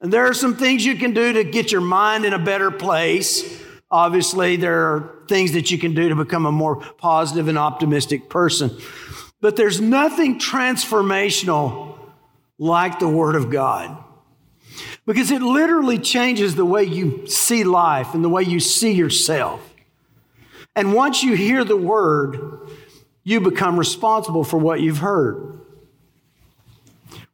And 0.00 0.12
there 0.12 0.26
are 0.26 0.34
some 0.34 0.56
things 0.56 0.84
you 0.84 0.96
can 0.96 1.12
do 1.12 1.32
to 1.32 1.44
get 1.44 1.72
your 1.72 1.80
mind 1.80 2.24
in 2.24 2.32
a 2.32 2.38
better 2.38 2.70
place. 2.70 3.62
Obviously, 3.90 4.56
there 4.56 4.86
are 4.86 5.24
things 5.28 5.52
that 5.52 5.70
you 5.70 5.78
can 5.78 5.94
do 5.94 6.08
to 6.08 6.14
become 6.14 6.46
a 6.46 6.52
more 6.52 6.76
positive 6.76 7.48
and 7.48 7.58
optimistic 7.58 8.28
person. 8.28 8.70
But 9.40 9.56
there's 9.56 9.80
nothing 9.80 10.38
transformational 10.38 11.98
like 12.58 12.98
the 12.98 13.08
Word 13.08 13.34
of 13.34 13.50
God. 13.50 13.96
Because 15.06 15.30
it 15.30 15.42
literally 15.42 15.98
changes 15.98 16.54
the 16.54 16.64
way 16.64 16.84
you 16.84 17.26
see 17.26 17.64
life 17.64 18.14
and 18.14 18.22
the 18.22 18.28
way 18.28 18.42
you 18.42 18.60
see 18.60 18.92
yourself. 18.92 19.60
And 20.76 20.92
once 20.92 21.22
you 21.22 21.34
hear 21.34 21.64
the 21.64 21.76
Word, 21.76 22.68
you 23.24 23.40
become 23.40 23.78
responsible 23.78 24.44
for 24.44 24.58
what 24.58 24.80
you've 24.80 24.98
heard. 24.98 25.57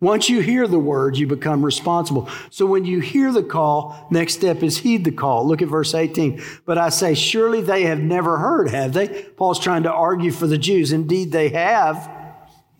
Once 0.01 0.29
you 0.29 0.41
hear 0.41 0.67
the 0.67 0.79
word, 0.79 1.17
you 1.17 1.27
become 1.27 1.65
responsible. 1.65 2.29
So 2.51 2.67
when 2.67 2.85
you 2.85 3.01
hear 3.01 3.33
the 3.33 3.43
call, 3.43 4.07
next 4.11 4.35
step 4.35 4.63
is 4.63 4.79
heed 4.79 5.05
the 5.05 5.13
call. 5.13 5.47
Look 5.47 5.63
at 5.63 5.69
verse 5.69 5.95
18. 5.95 6.43
But 6.67 6.79
I 6.79 6.89
say, 6.91 7.15
surely 7.15 7.61
they 7.61 7.85
have 7.85 8.01
never 8.01 8.37
heard, 8.39 8.71
have 8.71 8.93
they? 8.93 9.23
Paul's 9.37 9.61
trying 9.61 9.85
to 9.85 9.93
argue 9.93 10.31
for 10.31 10.47
the 10.47 10.59
Jews. 10.59 10.93
Indeed, 10.93 11.33
they 11.33 11.49
have. 11.51 12.11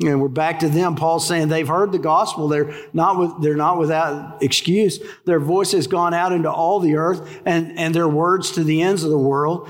And 0.01 0.21
we're 0.21 0.29
back 0.29 0.59
to 0.59 0.69
them. 0.69 0.97
Paul's 0.97 1.27
saying 1.27 1.49
they've 1.49 1.69
heard 1.69 1.93
the 1.93 1.99
gospel. 1.99 2.49
They're 2.49 2.75
not, 2.93 3.19
with, 3.19 3.43
they're 3.43 3.57
not 3.57 3.79
without 3.79 4.43
excuse. 4.43 4.99
Their 5.25 5.39
voice 5.39 5.73
has 5.73 5.87
gone 5.87 6.13
out 6.13 6.33
into 6.33 6.51
all 6.51 6.81
the 6.81 6.97
earth 6.97 7.41
and, 7.47 7.79
and 7.79 7.95
their 7.95 8.09
words 8.09 8.51
to 8.53 8.65
the 8.65 8.83
ends 8.83 9.05
of 9.05 9.11
the 9.11 9.19
world. 9.19 9.69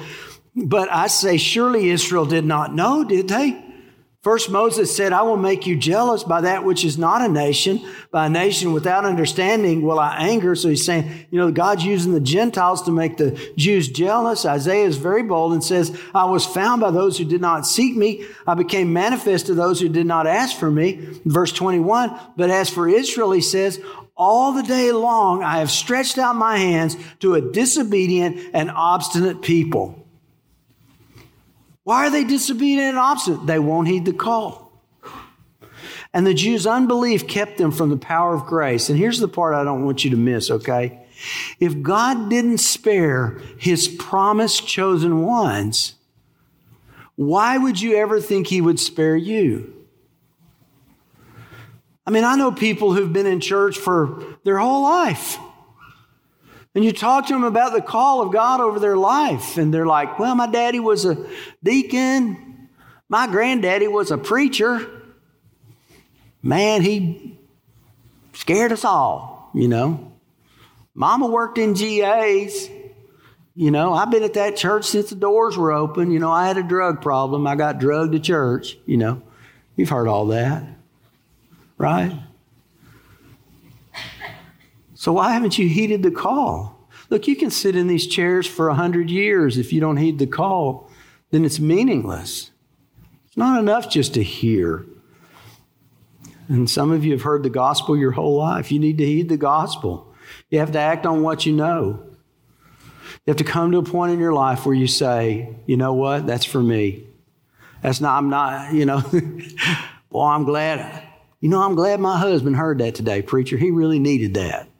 But 0.57 0.91
I 0.91 1.09
say, 1.09 1.37
surely 1.37 1.91
Israel 1.91 2.25
did 2.25 2.45
not 2.45 2.75
know, 2.75 3.05
did 3.05 3.29
they? 3.29 3.63
First, 4.25 4.49
Moses 4.49 4.97
said, 4.97 5.13
I 5.13 5.21
will 5.21 5.37
make 5.37 5.67
you 5.67 5.77
jealous 5.77 6.25
by 6.25 6.41
that 6.41 6.65
which 6.65 6.83
is 6.83 6.97
not 6.97 7.21
a 7.21 7.29
nation. 7.29 7.87
By 8.11 8.25
a 8.25 8.31
nation 8.31 8.73
without 8.73 9.05
understanding 9.05 9.83
will 9.83 10.01
I 10.01 10.17
anger. 10.17 10.55
So 10.55 10.71
he's 10.71 10.87
saying, 10.87 11.27
you 11.31 11.39
know, 11.39 11.53
God's 11.53 11.85
using 11.85 12.15
the 12.15 12.21
Gentiles 12.21 12.81
to 12.85 12.91
make 12.91 13.19
the 13.19 13.33
Jews 13.59 13.87
jealous. 13.87 14.47
Isaiah 14.47 14.87
is 14.87 14.97
very 14.97 15.23
bold 15.23 15.53
and 15.53 15.63
says, 15.63 15.95
I 16.15 16.25
was 16.25 16.47
found 16.47 16.81
by 16.81 16.91
those 16.91 17.19
who 17.19 17.27
did 17.27 17.43
not 17.43 17.67
seek 17.67 17.99
me. 17.99 18.25
I 18.47 18.55
became 18.55 18.95
manifest 18.95 19.45
to 19.47 19.55
those 19.55 19.79
who 19.79 19.91
did 19.91 20.07
not 20.07 20.27
ask 20.27 20.57
for 20.57 20.71
me. 20.71 21.07
Verse 21.27 21.53
21. 21.53 22.19
But 22.35 22.49
as 22.49 22.71
for 22.71 22.89
Israel, 22.89 23.33
he 23.33 23.43
says, 23.43 23.79
all 24.17 24.53
the 24.53 24.63
day 24.63 24.91
long 24.91 25.43
I 25.43 25.59
have 25.59 25.71
stretched 25.71 26.17
out 26.17 26.35
my 26.35 26.57
hands 26.57 26.97
to 27.21 27.35
a 27.35 27.43
disobedient 27.43 28.41
and 28.55 28.71
obstinate 28.71 29.43
people. 29.43 30.04
Why 31.85 32.07
are 32.07 32.11
they 32.11 32.25
disobedient 32.25 32.83
and 32.83 32.99
obstinate? 32.99 33.47
They 33.47 33.59
won't 33.59 33.89
heed 33.89 34.07
the 34.07 34.13
call. 34.13 34.73
And 36.13 36.27
the 36.27 36.35
Jews' 36.35 36.67
unbelief 36.67 37.27
kept 37.27 37.59
them 37.59 37.71
from 37.71 37.91
the 37.91 37.97
power 37.97 38.35
of 38.35 38.47
grace. 38.47 38.89
And 38.89 38.99
here's 38.99 39.19
the 39.19 39.29
part 39.29 39.55
I 39.55 39.65
don't 39.65 39.85
want 39.85 40.05
you 40.05 40.11
to 40.11 40.17
miss, 40.17 40.51
okay? 40.51 41.07
If 41.61 41.83
God 41.83 42.31
didn't 42.31 42.59
spare 42.59 43.41
his 43.59 43.89
promised 43.89 44.67
chosen 44.67 45.23
ones, 45.23 45.95
why 47.17 47.59
would 47.59 47.81
you 47.81 47.97
ever 47.97 48.21
think 48.21 48.47
he 48.47 48.61
would 48.61 48.81
spare 48.81 49.17
you? 49.17 49.73
I 52.07 52.11
mean, 52.11 52.25
I 52.25 52.37
know 52.37 52.53
people 52.53 52.93
who've 52.93 53.13
been 53.13 53.27
in 53.27 53.41
church 53.41 53.79
for 53.79 54.23
their 54.45 54.59
whole 54.59 54.83
life. 54.83 55.39
And 56.75 56.85
you 56.85 56.93
talk 56.93 57.27
to 57.27 57.33
them 57.33 57.45
about 57.45 57.73
the 57.73 57.81
call 57.81 58.21
of 58.21 58.33
God 58.33 58.61
over 58.61 58.81
their 58.81 58.97
life, 58.97 59.59
and 59.59 59.73
they're 59.73 59.87
like, 59.87 60.19
Well, 60.19 60.35
my 60.35 60.51
daddy 60.51 60.81
was 60.81 61.05
a 61.05 61.27
deacon, 61.63 62.69
my 63.09 63.27
granddaddy 63.27 63.89
was 63.89 64.11
a 64.11 64.19
preacher. 64.19 64.87
man, 66.43 66.83
he 66.83 67.39
scared 68.33 68.73
us 68.73 68.85
all, 68.85 69.51
you 69.55 69.69
know. 69.69 70.13
Mama 70.95 71.27
worked 71.27 71.59
in 71.59 71.75
GAs. 71.75 72.69
You 73.57 73.71
know, 73.71 73.95
I've 73.95 74.11
been 74.11 74.25
at 74.25 74.35
that 74.35 74.57
church 74.57 74.85
since 74.85 75.11
the 75.11 75.17
doors 75.17 75.57
were 75.57 75.71
open. 75.71 76.11
You 76.11 76.19
know, 76.19 76.31
I 76.31 76.49
had 76.49 76.57
a 76.57 76.63
drug 76.63 77.01
problem. 77.01 77.47
I 77.47 77.55
got 77.55 77.79
drugged 77.79 78.13
to 78.13 78.19
church. 78.19 78.77
You 78.85 78.97
know, 78.97 79.23
you've 79.77 79.89
heard 79.89 80.09
all 80.09 80.27
that, 80.27 80.65
right? 81.79 82.13
So 85.05 85.13
why 85.13 85.33
haven't 85.33 85.59
you 85.59 85.69
heeded 85.69 86.03
the 86.03 86.11
call? 86.11 86.89
Look, 87.11 87.29
you 87.29 87.37
can 87.37 87.51
sit 87.51 87.77
in 87.77 87.89
these 87.89 88.07
chairs 88.07 88.47
for 88.47 88.71
a 88.71 88.75
hundred 88.75 89.11
years. 89.11 89.59
If 89.59 89.71
you 89.71 89.79
don't 89.79 89.99
heed 89.99 90.19
the 90.19 90.27
call, 90.27 90.91
then 91.31 91.45
it's 91.45 91.61
meaningless. 91.61 92.51
It's 93.27 93.37
not 93.37 93.61
enough 93.61 93.91
just 93.91 94.15
to 94.15 94.23
hear. 94.23 94.87
And 96.49 96.71
some 96.71 96.91
of 96.91 97.05
you 97.05 97.13
have 97.13 97.21
heard 97.21 97.43
the 97.43 97.51
gospel 97.51 97.99
your 97.99 98.13
whole 98.13 98.39
life. 98.39 98.73
You 98.73 98.79
need 98.79 98.97
to 98.97 99.05
heed 99.05 99.29
the 99.29 99.37
gospel. 99.37 100.11
You 100.49 100.61
have 100.61 100.73
to 100.73 100.79
act 100.79 101.05
on 101.05 101.21
what 101.21 101.45
you 101.45 101.53
know. 101.53 102.03
You 102.73 103.29
have 103.29 103.37
to 103.37 103.45
come 103.45 103.73
to 103.73 103.79
a 103.81 103.83
point 103.83 104.15
in 104.15 104.19
your 104.19 104.33
life 104.33 104.65
where 104.65 104.75
you 104.75 104.87
say, 104.87 105.55
you 105.67 105.77
know 105.77 105.93
what, 105.93 106.27
that's 106.27 106.47
for 106.47 106.63
me. 106.63 107.07
That's 107.83 108.01
not, 108.01 108.17
I'm 108.17 108.31
not, 108.31 108.73
you 108.73 108.87
know, 108.87 109.03
well, 110.09 110.25
I'm 110.25 110.45
glad, 110.45 111.03
you 111.41 111.51
know, 111.51 111.61
I'm 111.61 111.75
glad 111.75 112.01
my 112.01 112.17
husband 112.17 112.57
heard 112.57 112.79
that 112.79 112.95
today, 112.95 113.21
preacher. 113.21 113.59
He 113.59 113.71
really 113.71 113.99
needed 113.99 114.33
that. 114.33 114.71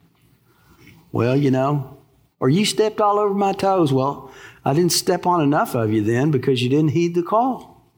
Well, 1.15 1.37
you 1.37 1.49
know, 1.49 1.97
or 2.41 2.49
you 2.49 2.65
stepped 2.65 2.99
all 2.99 3.19
over 3.19 3.33
my 3.33 3.53
toes. 3.53 3.93
Well, 3.93 4.33
I 4.65 4.73
didn't 4.73 4.91
step 4.91 5.25
on 5.25 5.39
enough 5.39 5.73
of 5.73 5.93
you 5.93 6.01
then 6.01 6.29
because 6.29 6.61
you 6.61 6.67
didn't 6.67 6.89
heed 6.89 7.15
the 7.15 7.23
call. 7.23 7.89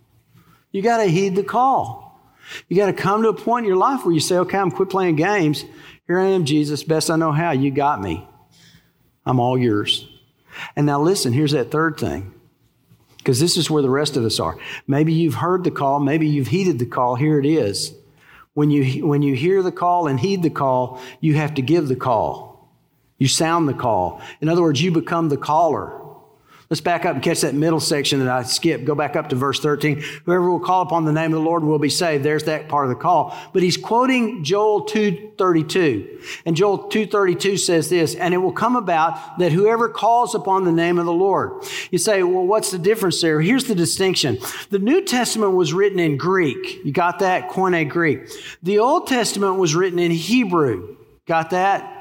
You 0.71 0.83
got 0.83 0.97
to 0.97 1.05
heed 1.05 1.35
the 1.35 1.41
call. 1.41 2.21
You 2.69 2.77
got 2.77 2.85
to 2.85 2.93
come 2.93 3.23
to 3.23 3.29
a 3.29 3.33
point 3.33 3.63
in 3.63 3.69
your 3.69 3.77
life 3.79 4.05
where 4.05 4.13
you 4.13 4.19
say, 4.19 4.37
okay, 4.37 4.59
I'm 4.59 4.69
quit 4.69 4.91
playing 4.91 5.15
games. 5.15 5.65
Here 6.05 6.19
I 6.19 6.27
am, 6.27 6.45
Jesus, 6.45 6.83
best 6.83 7.09
I 7.09 7.15
know 7.15 7.31
how. 7.31 7.49
You 7.53 7.71
got 7.71 7.99
me. 7.99 8.23
I'm 9.25 9.39
all 9.39 9.57
yours. 9.57 10.07
And 10.75 10.85
now 10.85 11.01
listen, 11.01 11.33
here's 11.33 11.53
that 11.53 11.71
third 11.71 11.97
thing. 11.97 12.35
Because 13.17 13.39
this 13.39 13.57
is 13.57 13.67
where 13.67 13.81
the 13.81 13.89
rest 13.89 14.15
of 14.15 14.25
us 14.25 14.39
are. 14.39 14.59
Maybe 14.85 15.13
you've 15.13 15.33
heard 15.33 15.63
the 15.63 15.71
call, 15.71 15.99
maybe 15.99 16.27
you've 16.27 16.49
heeded 16.49 16.77
the 16.77 16.85
call. 16.85 17.15
Here 17.15 17.39
it 17.39 17.47
is. 17.47 17.95
When 18.53 18.69
you, 18.69 19.07
when 19.07 19.23
you 19.23 19.33
hear 19.33 19.63
the 19.63 19.71
call 19.71 20.05
and 20.05 20.19
heed 20.19 20.43
the 20.43 20.51
call, 20.51 21.01
you 21.19 21.33
have 21.33 21.55
to 21.55 21.63
give 21.63 21.87
the 21.87 21.95
call. 21.95 22.56
You 23.17 23.27
sound 23.27 23.67
the 23.67 23.73
call. 23.73 24.21
In 24.41 24.49
other 24.49 24.61
words, 24.61 24.81
you 24.81 24.91
become 24.91 25.29
the 25.29 25.37
caller. 25.37 26.01
Let's 26.69 26.81
back 26.81 27.05
up 27.05 27.15
and 27.15 27.23
catch 27.23 27.41
that 27.41 27.53
middle 27.53 27.79
section 27.79 28.19
that 28.19 28.27
I 28.27 28.43
skipped. 28.43 28.83
Go 28.83 28.93
back 28.93 29.15
up 29.15 29.29
to 29.29 29.37
verse 29.37 29.61
13. 29.61 30.03
Whoever 30.25 30.51
will 30.51 30.59
call 30.59 30.81
upon 30.81 31.05
the 31.05 31.13
name 31.13 31.31
of 31.31 31.39
the 31.39 31.45
Lord 31.45 31.63
will 31.63 31.79
be 31.79 31.89
saved. 31.89 32.25
There's 32.25 32.43
that 32.43 32.67
part 32.67 32.83
of 32.83 32.89
the 32.89 33.01
call. 33.01 33.37
But 33.53 33.63
he's 33.63 33.77
quoting 33.77 34.43
Joel 34.43 34.85
2:32. 34.85 36.19
And 36.45 36.57
Joel 36.57 36.89
2:32 36.89 37.55
says 37.55 37.89
this, 37.89 38.15
and 38.15 38.33
it 38.33 38.39
will 38.39 38.51
come 38.51 38.75
about 38.75 39.39
that 39.39 39.53
whoever 39.53 39.87
calls 39.87 40.35
upon 40.35 40.65
the 40.65 40.73
name 40.73 40.99
of 40.99 41.05
the 41.05 41.13
Lord. 41.13 41.63
You 41.89 41.99
say, 41.99 42.21
well, 42.21 42.45
what's 42.45 42.71
the 42.71 42.79
difference 42.79 43.21
there? 43.21 43.39
Here's 43.39 43.63
the 43.63 43.75
distinction. 43.75 44.37
The 44.69 44.79
New 44.79 45.05
Testament 45.05 45.53
was 45.53 45.71
written 45.71 45.99
in 45.99 46.17
Greek. 46.17 46.83
You 46.83 46.91
got 46.91 47.19
that? 47.19 47.49
Koine 47.49 47.89
Greek. 47.89 48.29
The 48.61 48.79
Old 48.79 49.07
Testament 49.07 49.55
was 49.55 49.73
written 49.73 49.99
in 49.99 50.11
Hebrew. 50.11 50.97
Got 51.25 51.51
that? 51.51 51.93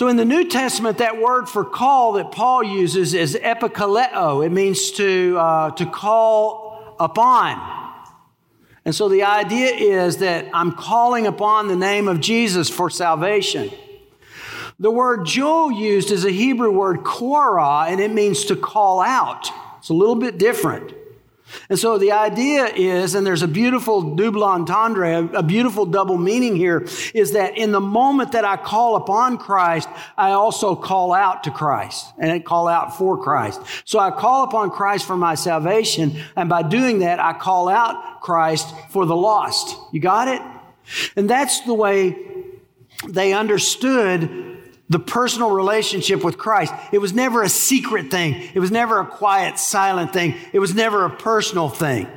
So 0.00 0.08
in 0.08 0.16
the 0.16 0.24
New 0.24 0.48
Testament, 0.48 0.96
that 0.96 1.20
word 1.20 1.46
for 1.46 1.62
call 1.62 2.12
that 2.12 2.32
Paul 2.32 2.64
uses 2.64 3.12
is 3.12 3.34
epikaleo. 3.36 4.42
It 4.42 4.48
means 4.48 4.92
to, 4.92 5.36
uh, 5.38 5.72
to 5.72 5.84
call 5.84 6.96
upon. 6.98 7.60
And 8.86 8.94
so 8.94 9.10
the 9.10 9.24
idea 9.24 9.66
is 9.66 10.16
that 10.16 10.46
I'm 10.54 10.72
calling 10.72 11.26
upon 11.26 11.68
the 11.68 11.76
name 11.76 12.08
of 12.08 12.18
Jesus 12.18 12.70
for 12.70 12.88
salvation. 12.88 13.70
The 14.78 14.90
word 14.90 15.26
Joel 15.26 15.70
used 15.70 16.10
is 16.10 16.24
a 16.24 16.30
Hebrew 16.30 16.70
word 16.70 17.04
korah, 17.04 17.84
and 17.86 18.00
it 18.00 18.10
means 18.10 18.46
to 18.46 18.56
call 18.56 19.02
out. 19.02 19.50
It's 19.80 19.90
a 19.90 19.92
little 19.92 20.16
bit 20.16 20.38
different. 20.38 20.94
And 21.68 21.78
so 21.78 21.98
the 21.98 22.12
idea 22.12 22.66
is, 22.66 23.14
and 23.14 23.26
there's 23.26 23.42
a 23.42 23.48
beautiful 23.48 24.14
double 24.14 24.44
entendre, 24.44 25.28
a, 25.34 25.42
beautiful 25.42 25.86
double 25.86 26.18
meaning 26.18 26.56
here, 26.56 26.86
is 27.14 27.32
that 27.32 27.56
in 27.56 27.72
the 27.72 27.80
moment 27.80 28.32
that 28.32 28.44
I 28.44 28.56
call 28.56 28.96
upon 28.96 29.38
Christ, 29.38 29.88
I 30.16 30.32
also 30.32 30.74
call 30.74 31.12
out 31.12 31.44
to 31.44 31.50
Christ 31.50 32.06
and 32.18 32.30
I 32.30 32.40
call 32.40 32.68
out 32.68 32.96
for 32.96 33.22
Christ. 33.22 33.60
So 33.84 33.98
I 33.98 34.10
call 34.10 34.44
upon 34.44 34.70
Christ 34.70 35.06
for 35.06 35.16
my 35.16 35.34
salvation, 35.34 36.20
and 36.36 36.48
by 36.48 36.62
doing 36.62 37.00
that, 37.00 37.20
I 37.20 37.32
call 37.32 37.68
out 37.68 38.20
Christ 38.20 38.72
for 38.90 39.06
the 39.06 39.16
lost. 39.16 39.76
You 39.92 40.00
got 40.00 40.28
it? 40.28 40.42
And 41.16 41.28
that's 41.28 41.60
the 41.62 41.74
way 41.74 42.16
they 43.08 43.32
understood 43.32 44.49
the 44.90 44.98
personal 44.98 45.52
relationship 45.52 46.22
with 46.22 46.36
Christ. 46.36 46.74
It 46.92 46.98
was 46.98 47.14
never 47.14 47.42
a 47.42 47.48
secret 47.48 48.10
thing. 48.10 48.50
It 48.52 48.58
was 48.58 48.70
never 48.72 48.98
a 48.98 49.06
quiet, 49.06 49.58
silent 49.58 50.12
thing. 50.12 50.34
It 50.52 50.58
was 50.58 50.74
never 50.74 51.06
a 51.06 51.10
personal 51.10 51.68
thing. 51.68 52.08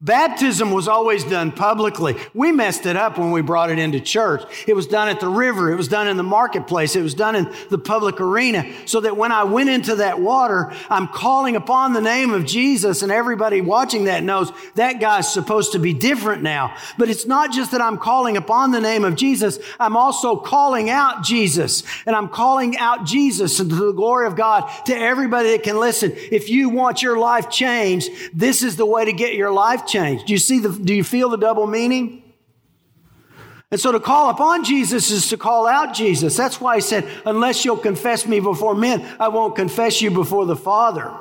Baptism 0.00 0.72
was 0.72 0.88
always 0.88 1.24
done 1.24 1.52
publicly. 1.52 2.16
We 2.34 2.52
messed 2.52 2.86
it 2.86 2.96
up 2.96 3.18
when 3.18 3.30
we 3.30 3.42
brought 3.42 3.70
it 3.70 3.78
into 3.78 4.00
church. 4.00 4.42
It 4.66 4.74
was 4.74 4.86
done 4.86 5.08
at 5.08 5.20
the 5.20 5.28
river. 5.28 5.72
It 5.72 5.76
was 5.76 5.88
done 5.88 6.08
in 6.08 6.16
the 6.16 6.22
marketplace. 6.22 6.96
It 6.96 7.02
was 7.02 7.14
done 7.14 7.36
in 7.36 7.52
the 7.70 7.78
public 7.78 8.20
arena 8.20 8.64
so 8.86 9.00
that 9.00 9.16
when 9.16 9.32
I 9.32 9.44
went 9.44 9.70
into 9.70 9.96
that 9.96 10.20
water, 10.20 10.72
I'm 10.90 11.08
calling 11.08 11.56
upon 11.56 11.92
the 11.92 12.00
name 12.00 12.32
of 12.32 12.44
Jesus 12.44 13.02
and 13.02 13.12
everybody 13.12 13.60
watching 13.60 14.04
that 14.04 14.24
knows 14.24 14.52
that 14.74 15.00
guy's 15.00 15.32
supposed 15.32 15.72
to 15.72 15.78
be 15.78 15.92
different 15.92 16.42
now. 16.42 16.76
But 16.98 17.08
it's 17.08 17.26
not 17.26 17.52
just 17.52 17.70
that 17.72 17.80
I'm 17.80 17.98
calling 17.98 18.36
upon 18.36 18.72
the 18.72 18.80
name 18.80 19.04
of 19.04 19.14
Jesus. 19.14 19.58
I'm 19.78 19.96
also 19.96 20.36
calling 20.36 20.90
out 20.90 21.22
Jesus 21.22 21.84
and 22.04 22.16
I'm 22.16 22.28
calling 22.28 22.76
out 22.78 23.06
Jesus 23.06 23.56
to 23.58 23.64
the 23.64 23.92
glory 23.92 24.26
of 24.26 24.36
God 24.36 24.68
to 24.86 24.96
everybody 24.96 25.50
that 25.50 25.62
can 25.62 25.78
listen. 25.78 26.12
If 26.14 26.48
you 26.48 26.68
want 26.68 27.02
your 27.02 27.18
life 27.18 27.48
changed, 27.48 28.10
this 28.34 28.62
is 28.62 28.76
the 28.76 28.86
way 28.86 29.04
to 29.04 29.12
get 29.12 29.34
your 29.34 29.52
life 29.52 29.67
life 29.68 29.86
changed. 29.86 30.26
Do 30.26 30.32
you 30.32 30.38
see 30.38 30.60
the, 30.60 30.70
do 30.70 30.94
you 30.94 31.04
feel 31.04 31.28
the 31.28 31.36
double 31.36 31.66
meaning? 31.66 32.22
And 33.70 33.78
so 33.78 33.92
to 33.92 34.00
call 34.00 34.30
upon 34.30 34.64
Jesus 34.64 35.10
is 35.10 35.28
to 35.28 35.36
call 35.36 35.66
out 35.66 35.92
Jesus. 35.92 36.36
That's 36.36 36.58
why 36.58 36.76
he 36.76 36.80
said, 36.80 37.06
unless 37.26 37.64
you'll 37.64 37.76
confess 37.76 38.26
me 38.26 38.40
before 38.40 38.74
men, 38.74 39.06
I 39.20 39.28
won't 39.28 39.56
confess 39.56 40.00
you 40.00 40.10
before 40.10 40.46
the 40.46 40.56
Father. 40.56 41.12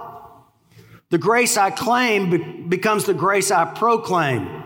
The 1.10 1.18
grace 1.18 1.58
I 1.58 1.72
claim 1.72 2.30
be- 2.30 2.38
becomes 2.38 3.04
the 3.04 3.14
grace 3.14 3.52
I 3.52 3.66
proclaim. 3.66 4.57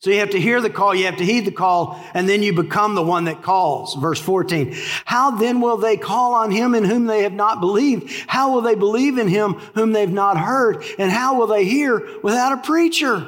So 0.00 0.10
you 0.10 0.20
have 0.20 0.30
to 0.30 0.40
hear 0.40 0.60
the 0.60 0.70
call, 0.70 0.94
you 0.94 1.06
have 1.06 1.16
to 1.16 1.24
heed 1.24 1.46
the 1.46 1.52
call, 1.52 1.98
and 2.12 2.28
then 2.28 2.42
you 2.42 2.52
become 2.52 2.94
the 2.94 3.02
one 3.02 3.24
that 3.24 3.42
calls. 3.42 3.94
Verse 3.94 4.20
14. 4.20 4.76
How 5.04 5.32
then 5.32 5.60
will 5.60 5.78
they 5.78 5.96
call 5.96 6.34
on 6.34 6.50
him 6.50 6.74
in 6.74 6.84
whom 6.84 7.06
they 7.06 7.22
have 7.22 7.32
not 7.32 7.60
believed? 7.60 8.10
How 8.26 8.52
will 8.52 8.60
they 8.60 8.74
believe 8.74 9.18
in 9.18 9.26
him 9.26 9.54
whom 9.74 9.92
they've 9.92 10.08
not 10.08 10.36
heard? 10.36 10.84
And 10.98 11.10
how 11.10 11.38
will 11.38 11.46
they 11.46 11.64
hear 11.64 12.06
without 12.22 12.52
a 12.52 12.58
preacher? 12.58 13.26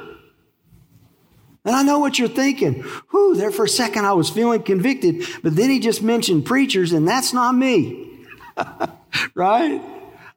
And 1.65 1.75
I 1.75 1.83
know 1.83 1.99
what 1.99 2.17
you're 2.17 2.27
thinking. 2.27 2.83
Whew, 3.11 3.35
there 3.35 3.51
for 3.51 3.65
a 3.65 3.69
second 3.69 4.05
I 4.05 4.13
was 4.13 4.29
feeling 4.29 4.63
convicted, 4.63 5.23
but 5.43 5.55
then 5.55 5.69
he 5.69 5.79
just 5.79 6.01
mentioned 6.01 6.45
preachers, 6.45 6.93
and 6.93 7.07
that's 7.07 7.33
not 7.33 7.53
me. 7.53 8.25
right? 9.33 9.81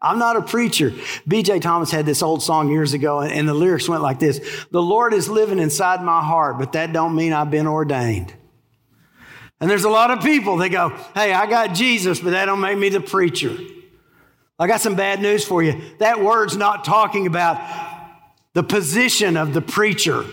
I'm 0.02 0.18
not 0.18 0.36
a 0.36 0.42
preacher. 0.42 0.92
B.J. 1.28 1.60
Thomas 1.60 1.92
had 1.92 2.04
this 2.04 2.22
old 2.22 2.42
song 2.42 2.68
years 2.68 2.92
ago, 2.92 3.20
and 3.20 3.48
the 3.48 3.54
lyrics 3.54 3.88
went 3.88 4.02
like 4.02 4.18
this 4.18 4.66
The 4.72 4.82
Lord 4.82 5.14
is 5.14 5.28
living 5.28 5.60
inside 5.60 6.02
my 6.02 6.20
heart, 6.20 6.58
but 6.58 6.72
that 6.72 6.92
don't 6.92 7.14
mean 7.14 7.32
I've 7.32 7.50
been 7.50 7.68
ordained. 7.68 8.34
And 9.60 9.70
there's 9.70 9.84
a 9.84 9.90
lot 9.90 10.10
of 10.10 10.20
people 10.20 10.56
that 10.56 10.70
go, 10.70 10.88
Hey, 11.14 11.32
I 11.32 11.46
got 11.46 11.74
Jesus, 11.74 12.18
but 12.18 12.30
that 12.30 12.46
don't 12.46 12.60
make 12.60 12.76
me 12.76 12.88
the 12.88 13.00
preacher. 13.00 13.56
I 14.58 14.66
got 14.66 14.80
some 14.80 14.96
bad 14.96 15.22
news 15.22 15.44
for 15.44 15.62
you. 15.62 15.80
That 15.98 16.20
word's 16.20 16.56
not 16.56 16.84
talking 16.84 17.28
about 17.28 17.60
the 18.54 18.64
position 18.64 19.36
of 19.36 19.54
the 19.54 19.62
preacher, 19.62 20.24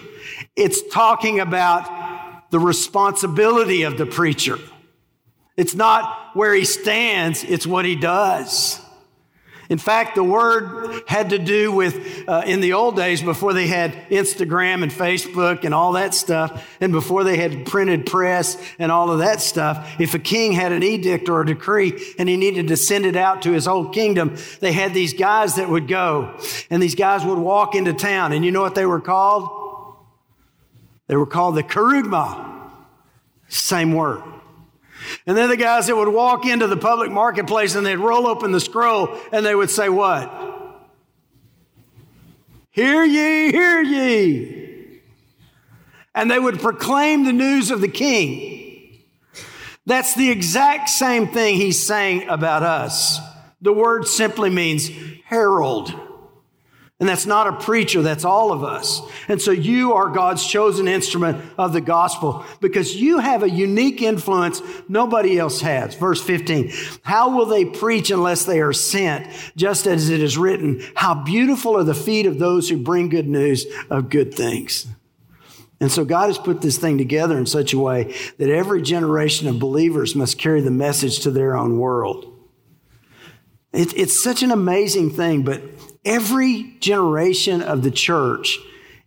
it's 0.56 0.82
talking 0.92 1.40
about 1.40 2.50
the 2.50 2.60
responsibility 2.60 3.84
of 3.84 3.98
the 3.98 4.08
preacher. 4.08 4.58
It's 5.56 5.76
not 5.76 6.36
where 6.36 6.54
he 6.54 6.66
stands, 6.66 7.44
it's 7.44 7.68
what 7.68 7.86
he 7.86 7.96
does. 7.96 8.82
In 9.70 9.78
fact, 9.78 10.16
the 10.16 10.24
word 10.24 11.04
had 11.06 11.30
to 11.30 11.38
do 11.38 11.72
with, 11.72 12.28
uh, 12.28 12.42
in 12.44 12.60
the 12.60 12.74
old 12.74 12.96
days, 12.96 13.22
before 13.22 13.54
they 13.54 13.68
had 13.68 13.94
Instagram 14.10 14.82
and 14.82 14.92
Facebook 14.92 15.64
and 15.64 15.76
all 15.76 15.92
that 15.92 16.16
stuff, 16.16 16.68
and 16.82 16.92
before 16.92 17.24
they 17.24 17.38
had 17.38 17.68
printed 17.68 18.08
press 18.08 18.58
and 18.80 18.92
all 18.92 19.12
of 19.12 19.20
that 19.20 19.42
stuff, 19.42 19.88
if 20.00 20.16
a 20.16 20.20
king 20.20 20.54
had 20.54 20.72
an 20.72 20.82
edict 20.82 21.30
or 21.30 21.42
a 21.42 21.46
decree 21.46 21.94
and 22.18 22.28
he 22.28 22.36
needed 22.36 22.70
to 22.70 22.78
send 22.78 23.06
it 23.06 23.16
out 23.16 23.44
to 23.44 23.52
his 23.52 23.68
whole 23.68 23.90
kingdom, 23.90 24.36
they 24.60 24.72
had 24.72 24.96
these 24.96 25.14
guys 25.14 25.58
that 25.58 25.70
would 25.70 25.88
go, 25.88 26.36
and 26.72 26.82
these 26.82 26.96
guys 26.96 27.24
would 27.24 27.38
walk 27.38 27.76
into 27.76 27.94
town, 27.94 28.34
and 28.34 28.44
you 28.44 28.52
know 28.52 28.62
what 28.62 28.74
they 28.74 28.88
were 28.88 29.02
called? 29.02 29.58
They 31.06 31.16
were 31.16 31.28
called 31.28 31.56
the 31.56 31.64
kerugma. 31.64 32.72
Same 33.50 33.94
word. 33.94 34.24
And 35.30 35.38
then 35.38 35.48
the 35.48 35.58
guys 35.58 35.86
that 35.86 35.96
would 35.96 36.08
walk 36.08 36.48
into 36.48 36.66
the 36.66 36.76
public 36.76 37.12
marketplace 37.12 37.76
and 37.76 37.86
they'd 37.86 37.98
roll 37.98 38.26
open 38.26 38.52
the 38.52 38.60
scroll 38.60 39.16
and 39.32 39.46
they 39.46 39.54
would 39.54 39.70
say, 39.70 39.88
What? 39.88 40.28
Hear 42.72 43.04
ye, 43.04 43.52
hear 43.52 43.80
ye. 43.80 45.02
and 46.16 46.32
they 46.32 46.40
would 46.40 46.60
proclaim 46.60 47.26
the 47.26 47.32
news 47.32 47.70
of 47.70 47.80
the 47.80 47.88
king. 47.88 49.04
That's 49.86 50.16
the 50.16 50.32
exact 50.32 50.90
same 50.90 51.28
thing 51.28 51.58
he's 51.58 51.86
saying 51.86 52.28
about 52.28 52.64
us. 52.64 53.20
The 53.62 53.72
word 53.72 54.08
simply 54.08 54.50
means 54.50 54.90
herald. 55.26 55.94
And 57.00 57.08
that's 57.08 57.26
not 57.26 57.48
a 57.48 57.54
preacher, 57.54 58.02
that's 58.02 58.26
all 58.26 58.52
of 58.52 58.62
us. 58.62 59.02
And 59.30 59.42
so 59.42 59.52
you 59.52 59.94
are 59.94 60.10
God's 60.10 60.46
chosen 60.46 60.90
instrument 60.90 61.42
of 61.58 61.72
the 61.72 61.80
gospel 61.80 62.46
because 62.60 62.94
you 62.98 63.20
have 63.20 63.42
a 63.42 63.50
unique 63.50 64.02
influence 64.02 64.62
nobody 64.90 65.40
else 65.40 65.62
has. 65.62 65.96
Verse 65.96 66.22
15 66.22 66.72
How 67.04 67.38
will 67.38 67.46
they 67.46 67.64
preach 67.64 68.12
unless 68.12 68.44
they 68.44 68.60
are 68.60 68.74
sent? 68.74 69.28
Just 69.56 69.88
as 69.88 70.10
it 70.10 70.22
is 70.22 70.38
written, 70.38 70.84
How 70.96 71.24
beautiful 71.24 71.78
are 71.78 71.86
the 71.86 71.94
feet 71.94 72.26
of 72.26 72.38
those 72.38 72.68
who 72.68 72.78
bring 72.78 73.08
good 73.08 73.30
news 73.30 73.66
of 73.90 74.10
good 74.10 74.34
things. 74.34 74.86
And 75.80 75.90
so 75.90 76.04
God 76.04 76.28
has 76.28 76.38
put 76.38 76.60
this 76.62 76.78
thing 76.78 76.98
together 76.98 77.38
in 77.38 77.46
such 77.46 77.72
a 77.72 77.80
way 77.80 78.14
that 78.38 78.50
every 78.50 78.82
generation 78.82 79.48
of 79.48 79.60
believers 79.60 80.16
must 80.16 80.38
carry 80.38 80.60
the 80.60 80.72
message 80.72 81.20
to 81.20 81.32
their 81.32 81.56
own 81.56 81.78
world. 81.78 82.26
It, 83.72 83.96
it's 83.96 84.22
such 84.22 84.44
an 84.44 84.52
amazing 84.52 85.12
thing, 85.12 85.44
but 85.44 85.62
every 86.06 86.76
generation 86.80 87.62
of 87.62 87.84
the 87.84 87.92
church 87.92 88.60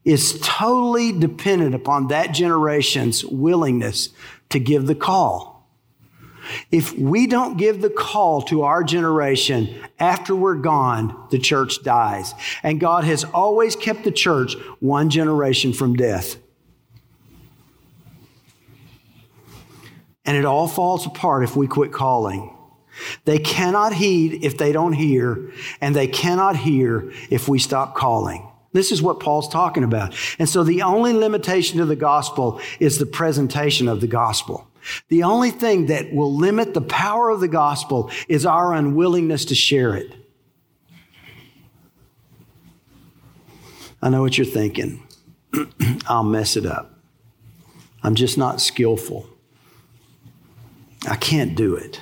is 0.04 0.38
totally 0.42 1.12
dependent 1.12 1.74
upon 1.74 2.08
that 2.08 2.32
generation's 2.32 3.24
willingness 3.24 4.10
to 4.50 4.58
give 4.58 4.86
the 4.86 4.94
call. 4.94 5.52
If 6.70 6.98
we 6.98 7.26
don't 7.26 7.56
give 7.56 7.80
the 7.80 7.90
call 7.90 8.42
to 8.42 8.62
our 8.62 8.82
generation 8.82 9.80
after 9.98 10.34
we're 10.34 10.56
gone, 10.56 11.28
the 11.30 11.38
church 11.38 11.82
dies. 11.84 12.34
And 12.64 12.80
God 12.80 13.04
has 13.04 13.24
always 13.24 13.76
kept 13.76 14.02
the 14.02 14.10
church 14.10 14.56
one 14.80 15.08
generation 15.08 15.72
from 15.72 15.94
death. 15.94 16.36
And 20.24 20.36
it 20.36 20.44
all 20.44 20.68
falls 20.68 21.06
apart 21.06 21.44
if 21.44 21.56
we 21.56 21.66
quit 21.66 21.92
calling. 21.92 22.51
They 23.24 23.38
cannot 23.38 23.94
heed 23.94 24.44
if 24.44 24.58
they 24.58 24.72
don't 24.72 24.92
hear, 24.92 25.52
and 25.80 25.94
they 25.94 26.06
cannot 26.06 26.56
hear 26.56 27.12
if 27.30 27.48
we 27.48 27.58
stop 27.58 27.94
calling. 27.94 28.48
This 28.72 28.90
is 28.90 29.02
what 29.02 29.20
Paul's 29.20 29.48
talking 29.48 29.84
about. 29.84 30.14
And 30.38 30.48
so 30.48 30.64
the 30.64 30.82
only 30.82 31.12
limitation 31.12 31.78
to 31.78 31.84
the 31.84 31.96
gospel 31.96 32.60
is 32.80 32.98
the 32.98 33.06
presentation 33.06 33.88
of 33.88 34.00
the 34.00 34.06
gospel. 34.06 34.66
The 35.08 35.22
only 35.22 35.50
thing 35.50 35.86
that 35.86 36.12
will 36.12 36.34
limit 36.34 36.74
the 36.74 36.80
power 36.80 37.30
of 37.30 37.40
the 37.40 37.48
gospel 37.48 38.10
is 38.28 38.44
our 38.46 38.72
unwillingness 38.72 39.44
to 39.46 39.54
share 39.54 39.94
it. 39.94 40.14
I 44.00 44.08
know 44.08 44.22
what 44.22 44.36
you're 44.36 44.44
thinking. 44.44 45.06
I'll 46.08 46.24
mess 46.24 46.56
it 46.56 46.66
up. 46.66 46.98
I'm 48.02 48.16
just 48.16 48.36
not 48.36 48.60
skillful. 48.60 49.28
I 51.08 51.14
can't 51.14 51.54
do 51.54 51.76
it. 51.76 52.00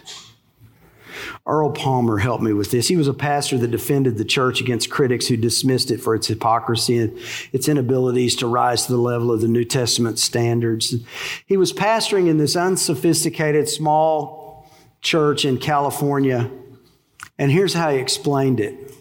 Earl 1.50 1.72
Palmer 1.72 2.18
helped 2.18 2.44
me 2.44 2.52
with 2.52 2.70
this. 2.70 2.86
He 2.86 2.96
was 2.96 3.08
a 3.08 3.12
pastor 3.12 3.58
that 3.58 3.72
defended 3.72 4.16
the 4.16 4.24
church 4.24 4.60
against 4.60 4.88
critics 4.88 5.26
who 5.26 5.36
dismissed 5.36 5.90
it 5.90 5.98
for 6.00 6.14
its 6.14 6.28
hypocrisy 6.28 6.98
and 6.98 7.18
its 7.52 7.66
inabilities 7.66 8.36
to 8.36 8.46
rise 8.46 8.86
to 8.86 8.92
the 8.92 8.98
level 8.98 9.32
of 9.32 9.40
the 9.40 9.48
New 9.48 9.64
Testament 9.64 10.20
standards. 10.20 10.94
He 11.46 11.56
was 11.56 11.72
pastoring 11.72 12.28
in 12.28 12.38
this 12.38 12.54
unsophisticated 12.54 13.68
small 13.68 14.70
church 15.02 15.44
in 15.44 15.58
California, 15.58 16.48
and 17.36 17.50
here's 17.50 17.74
how 17.74 17.90
he 17.90 17.98
explained 17.98 18.60
it. 18.60 18.94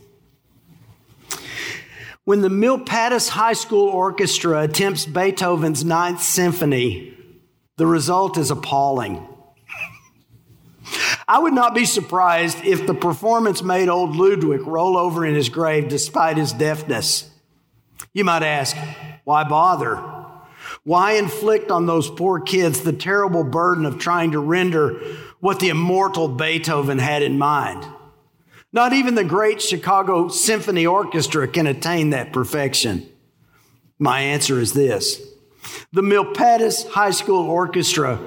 When 2.24 2.42
the 2.42 2.50
Milpitas 2.50 3.30
High 3.30 3.54
School 3.54 3.90
Orchestra 3.90 4.62
attempts 4.62 5.06
Beethoven's 5.06 5.84
Ninth 5.86 6.24
Symphony, 6.24 7.16
the 7.78 7.86
result 7.86 8.38
is 8.38 8.50
appalling. 8.50 9.28
I 11.30 11.38
would 11.38 11.54
not 11.54 11.76
be 11.76 11.86
surprised 11.86 12.66
if 12.66 12.88
the 12.88 12.96
performance 12.96 13.62
made 13.62 13.88
old 13.88 14.16
Ludwig 14.16 14.62
roll 14.62 14.98
over 14.98 15.24
in 15.24 15.36
his 15.36 15.48
grave 15.48 15.88
despite 15.88 16.38
his 16.38 16.52
deafness. 16.52 17.30
You 18.14 18.24
might 18.24 18.42
ask, 18.42 18.76
why 19.26 19.44
bother? 19.44 19.98
Why 20.84 21.14
inflict 21.14 21.70
on 21.70 21.86
those 21.86 22.10
poor 22.10 22.40
kids 22.40 22.82
the 22.82 22.94
terrible 22.94 23.44
burden 23.44 23.86
of 23.86 24.00
trying 24.00 24.32
to 24.32 24.40
render 24.40 25.00
what 25.40 25.60
the 25.60 25.70
immortal 25.70 26.30
Beethoven 26.30 26.98
had 26.98 27.22
in 27.22 27.38
mind? 27.38 27.86
Not 28.74 28.94
even 28.94 29.14
the 29.14 29.24
great 29.24 29.62
Chicago 29.62 30.30
Symphony 30.30 30.88
Orchestra 30.88 31.48
can 31.48 31.68
attain 31.68 32.10
that 32.10 32.34
perfection. 32.34 33.08
My 34.00 34.22
answer 34.22 34.60
is 34.60 34.74
this 34.74 35.22
the 35.92 36.02
Milpitas 36.02 36.90
High 36.90 37.12
School 37.12 37.48
Orchestra 37.48 38.20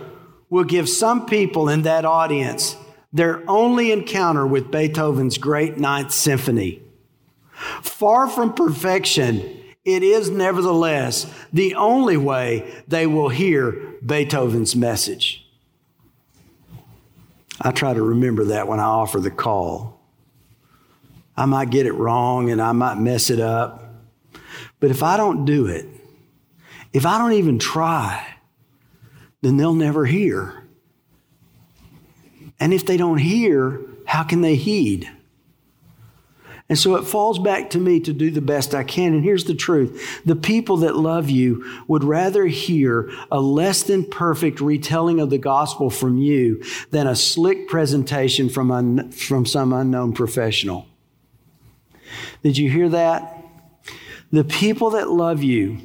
will 0.50 0.64
give 0.64 0.88
some 0.88 1.26
people 1.26 1.68
in 1.68 1.82
that 1.82 2.04
audience 2.04 2.76
their 3.12 3.42
only 3.48 3.92
encounter 3.92 4.46
with 4.46 4.70
Beethoven's 4.70 5.38
great 5.38 5.78
Ninth 5.78 6.12
Symphony. 6.12 6.82
Far 7.82 8.28
from 8.28 8.54
perfection, 8.54 9.62
it 9.84 10.02
is 10.02 10.30
nevertheless 10.30 11.32
the 11.52 11.74
only 11.74 12.16
way 12.16 12.72
they 12.88 13.06
will 13.06 13.28
hear 13.28 13.96
Beethoven's 14.04 14.74
message. 14.74 15.46
I 17.60 17.70
try 17.70 17.94
to 17.94 18.02
remember 18.02 18.44
that 18.46 18.66
when 18.66 18.80
I 18.80 18.84
offer 18.84 19.20
the 19.20 19.30
call. 19.30 20.00
I 21.36 21.46
might 21.46 21.70
get 21.70 21.86
it 21.86 21.92
wrong 21.92 22.50
and 22.50 22.60
I 22.60 22.72
might 22.72 22.96
mess 22.96 23.30
it 23.30 23.40
up. 23.40 23.94
But 24.80 24.90
if 24.90 25.02
I 25.02 25.16
don't 25.16 25.44
do 25.44 25.66
it, 25.66 25.86
if 26.92 27.06
I 27.06 27.18
don't 27.18 27.32
even 27.34 27.58
try, 27.58 28.26
then 29.40 29.56
they'll 29.56 29.74
never 29.74 30.04
hear. 30.04 30.61
And 32.62 32.72
if 32.72 32.86
they 32.86 32.96
don't 32.96 33.18
hear, 33.18 33.80
how 34.06 34.22
can 34.22 34.40
they 34.40 34.54
heed? 34.54 35.10
And 36.68 36.78
so 36.78 36.94
it 36.94 37.02
falls 37.02 37.40
back 37.40 37.70
to 37.70 37.78
me 37.78 37.98
to 37.98 38.12
do 38.12 38.30
the 38.30 38.40
best 38.40 38.72
I 38.72 38.84
can. 38.84 39.14
And 39.14 39.24
here's 39.24 39.46
the 39.46 39.54
truth 39.56 40.22
the 40.24 40.36
people 40.36 40.76
that 40.76 40.94
love 40.94 41.28
you 41.28 41.64
would 41.88 42.04
rather 42.04 42.46
hear 42.46 43.10
a 43.32 43.40
less 43.40 43.82
than 43.82 44.04
perfect 44.04 44.60
retelling 44.60 45.18
of 45.18 45.28
the 45.28 45.38
gospel 45.38 45.90
from 45.90 46.18
you 46.18 46.62
than 46.92 47.08
a 47.08 47.16
slick 47.16 47.66
presentation 47.66 48.48
from, 48.48 48.70
un- 48.70 49.10
from 49.10 49.44
some 49.44 49.72
unknown 49.72 50.12
professional. 50.12 50.86
Did 52.44 52.58
you 52.58 52.70
hear 52.70 52.88
that? 52.90 53.44
The 54.30 54.44
people 54.44 54.90
that 54.90 55.10
love 55.10 55.42
you 55.42 55.78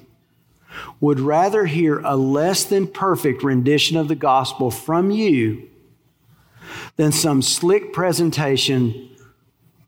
would 1.01 1.19
rather 1.19 1.65
hear 1.65 2.01
a 2.01 2.15
less 2.15 2.65
than 2.65 2.85
perfect 2.85 3.41
rendition 3.41 3.97
of 3.97 4.07
the 4.09 4.15
gospel 4.15 4.69
from 4.69 5.09
you 5.09 5.67
than 6.95 7.11
some 7.11 7.41
slick 7.41 7.93
presentation 7.93 9.09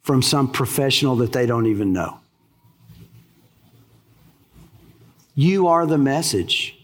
from 0.02 0.22
some 0.22 0.52
professional 0.52 1.16
that 1.18 1.34
they 1.34 1.46
don't 1.46 1.66
even 1.66 1.94
know. 1.94 2.20
You 5.36 5.68
are 5.68 5.86
the 5.86 5.98
message. 5.98 6.78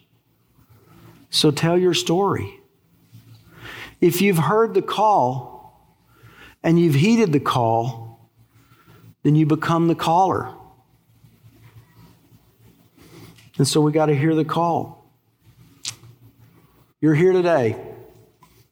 So 1.29 1.51
tell 1.51 1.77
your 1.77 1.93
story. 1.93 2.59
If 3.99 4.21
you've 4.21 4.37
heard 4.37 4.73
the 4.73 4.81
call 4.81 5.89
and 6.63 6.79
you've 6.79 6.95
heeded 6.95 7.33
the 7.33 7.39
call, 7.39 8.29
then 9.23 9.35
you 9.35 9.45
become 9.45 9.87
the 9.87 9.95
caller. 9.95 10.53
And 13.57 13.67
so 13.67 13.81
we 13.81 13.91
got 13.91 14.07
to 14.07 14.15
hear 14.15 14.35
the 14.35 14.45
call. 14.45 15.09
You're 17.01 17.15
here 17.15 17.33
today. 17.33 17.94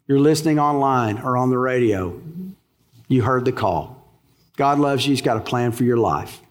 You're 0.08 0.20
listening 0.20 0.60
online 0.60 1.20
or 1.20 1.38
on 1.38 1.50
the 1.50 1.58
radio. 1.58 2.22
You 3.08 3.22
heard 3.22 3.46
the 3.46 3.52
call. 3.52 4.04
God 4.58 4.80
loves 4.80 5.06
you. 5.06 5.12
He's 5.12 5.22
got 5.22 5.38
a 5.38 5.42
plan 5.42 5.72
for 5.72 5.84
your 5.84 5.98
life. 5.98 6.42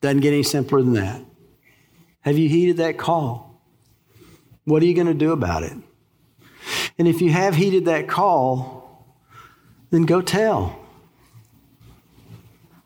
Doesn't 0.00 0.20
get 0.20 0.32
any 0.32 0.42
simpler 0.42 0.82
than 0.82 0.92
that. 0.94 1.22
Have 2.20 2.36
you 2.38 2.48
heeded 2.48 2.76
that 2.78 2.98
call? 2.98 3.60
What 4.64 4.82
are 4.82 4.86
you 4.86 4.94
going 4.94 5.06
to 5.06 5.14
do 5.14 5.32
about 5.32 5.62
it? 5.62 5.72
And 6.98 7.08
if 7.08 7.20
you 7.20 7.30
have 7.30 7.54
heeded 7.54 7.86
that 7.86 8.08
call, 8.08 9.06
then 9.90 10.02
go 10.02 10.20
tell. 10.20 10.78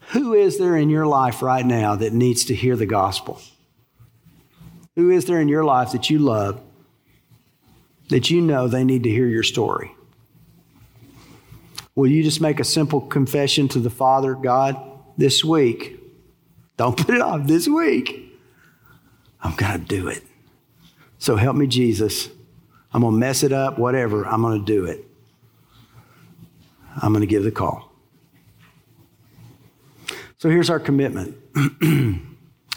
Who 0.08 0.34
is 0.34 0.58
there 0.58 0.76
in 0.76 0.90
your 0.90 1.06
life 1.06 1.42
right 1.42 1.64
now 1.64 1.96
that 1.96 2.12
needs 2.12 2.44
to 2.46 2.54
hear 2.54 2.76
the 2.76 2.86
gospel? 2.86 3.40
Who 4.96 5.10
is 5.10 5.24
there 5.24 5.40
in 5.40 5.48
your 5.48 5.64
life 5.64 5.92
that 5.92 6.10
you 6.10 6.18
love 6.18 6.60
that 8.10 8.30
you 8.30 8.40
know 8.40 8.68
they 8.68 8.84
need 8.84 9.04
to 9.04 9.08
hear 9.08 9.26
your 9.26 9.42
story? 9.42 9.94
Will 11.94 12.10
you 12.10 12.22
just 12.22 12.40
make 12.40 12.60
a 12.60 12.64
simple 12.64 13.00
confession 13.00 13.68
to 13.68 13.78
the 13.78 13.90
Father, 13.90 14.34
God, 14.34 14.76
this 15.16 15.44
week? 15.44 15.98
Don't 16.76 16.96
put 16.96 17.14
it 17.14 17.20
off 17.20 17.46
this 17.46 17.68
week. 17.68 18.38
I'm 19.42 19.54
going 19.54 19.80
to 19.80 19.86
do 19.86 20.08
it. 20.08 20.22
So 21.18 21.36
help 21.36 21.56
me, 21.56 21.66
Jesus. 21.66 22.28
I'm 22.92 23.02
going 23.02 23.14
to 23.14 23.18
mess 23.18 23.42
it 23.42 23.52
up, 23.52 23.78
whatever. 23.78 24.26
I'm 24.26 24.42
going 24.42 24.58
to 24.58 24.64
do 24.64 24.84
it. 24.86 25.04
I'm 27.00 27.12
going 27.12 27.20
to 27.20 27.26
give 27.26 27.44
the 27.44 27.50
call. 27.50 27.92
So 30.38 30.48
here's 30.48 30.70
our 30.70 30.80
commitment. 30.80 31.36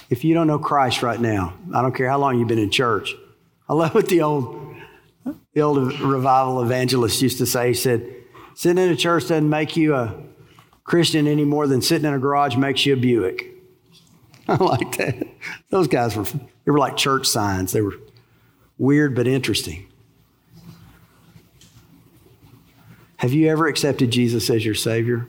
if 0.09 0.23
you 0.23 0.33
don't 0.33 0.47
know 0.47 0.59
Christ 0.59 1.01
right 1.01 1.19
now, 1.19 1.53
I 1.73 1.81
don't 1.81 1.95
care 1.95 2.09
how 2.09 2.17
long 2.17 2.37
you've 2.37 2.47
been 2.47 2.59
in 2.59 2.71
church. 2.71 3.15
I 3.69 3.73
love 3.73 3.95
what 3.95 4.07
the 4.07 4.21
old 4.21 4.62
the 5.53 5.61
old 5.61 5.99
revival 6.01 6.61
evangelist 6.61 7.21
used 7.21 7.37
to 7.37 7.45
say. 7.45 7.69
He 7.69 7.73
said, 7.73 8.07
"Sitting 8.55 8.83
in 8.83 8.91
a 8.91 8.95
church 8.95 9.23
doesn't 9.23 9.49
make 9.49 9.77
you 9.77 9.95
a 9.95 10.15
Christian 10.83 11.27
any 11.27 11.45
more 11.45 11.67
than 11.67 11.81
sitting 11.81 12.07
in 12.07 12.13
a 12.13 12.19
garage 12.19 12.55
makes 12.55 12.85
you 12.85 12.93
a 12.93 12.97
Buick." 12.97 13.53
I 14.47 14.55
like 14.55 14.97
that. 14.97 15.27
Those 15.69 15.87
guys 15.87 16.15
were 16.15 16.23
they 16.23 16.71
were 16.71 16.79
like 16.79 16.97
church 16.97 17.27
signs. 17.27 17.71
They 17.71 17.81
were 17.81 17.97
weird 18.77 19.15
but 19.15 19.27
interesting. 19.27 19.87
Have 23.17 23.31
you 23.31 23.47
ever 23.47 23.67
accepted 23.67 24.11
Jesus 24.11 24.49
as 24.49 24.65
your 24.65 24.75
Savior? 24.75 25.27